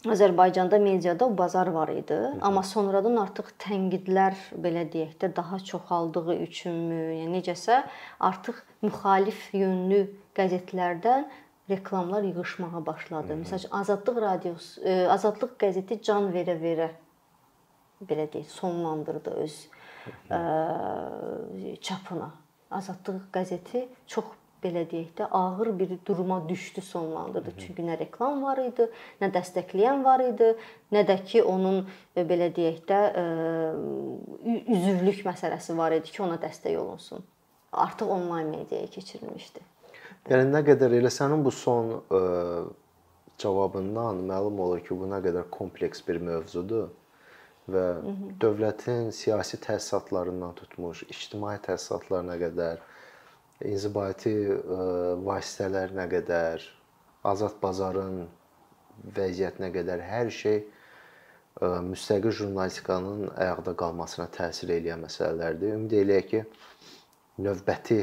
[0.07, 6.37] Azərbaycanda mediada o bazar var idi, amma sonradan artıq tənqidlər belə deyək də daha çoxaldığı
[6.45, 7.81] üçünmü, yəni necəsə
[8.29, 10.05] artıq müxalif yönlü
[10.39, 11.27] qəzetlərdən
[11.69, 13.41] reklamlar yığılmağa başladı.
[13.43, 16.93] Məsələn, Azadlıq radiosu, e, Azadlıq qəzeti can verə-verə
[17.99, 19.61] belə deyək, sonlandırdı öz
[20.31, 22.31] ə, e, çapına.
[22.71, 24.31] Azadlıq qəzeti çox
[24.63, 27.53] belə deyək də ağır bir duruma düşdü, sonlandırdı.
[27.57, 28.89] Çünki nə reklam var idi,
[29.21, 30.51] nə dəstəkləyən var idi,
[30.91, 31.81] nə də ki onun
[32.15, 33.23] e, belə deyək də e,
[34.75, 37.25] üzvlük məsələsi var idi ki, ona dəstək olunsun.
[37.71, 39.65] Artıq onlayn mediaya keçirilmişdi.
[40.29, 42.21] Yəni nə qədər elə sənin bu son ə, e,
[43.39, 46.89] cavabından məlum olur ki, bu nə qədər kompleks bir mövzudur
[47.69, 48.29] və Hı -hı.
[48.41, 52.77] dövlətin siyasi təsisatlarından tutmuş, ictimai təsisatlarına qədər
[53.65, 54.57] inzibati e,
[55.25, 56.65] vasitələrinə qədər,
[57.27, 58.21] azad bazarın
[59.15, 60.67] vəziyyətinə qədər hər şey e,
[61.89, 65.75] müstəqil jurnalistikanın ayaqda qalmasına təsir edən məsələlərdir.
[65.75, 66.43] Ümid eləyək ki,
[67.43, 68.01] növbəti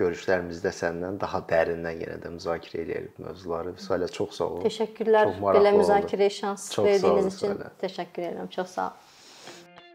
[0.00, 3.76] görüşlərimizdə səndən daha dərindən yenə də müzakirə edərik mövzuları.
[3.78, 4.62] Vüsalə çox sağ ol.
[4.64, 7.60] Təşəkkürlər belə müzakirəyə şans çox verdiyiniz üçün.
[7.82, 8.48] Təşəkkür edirəm.
[8.56, 9.12] Çox sağ ol.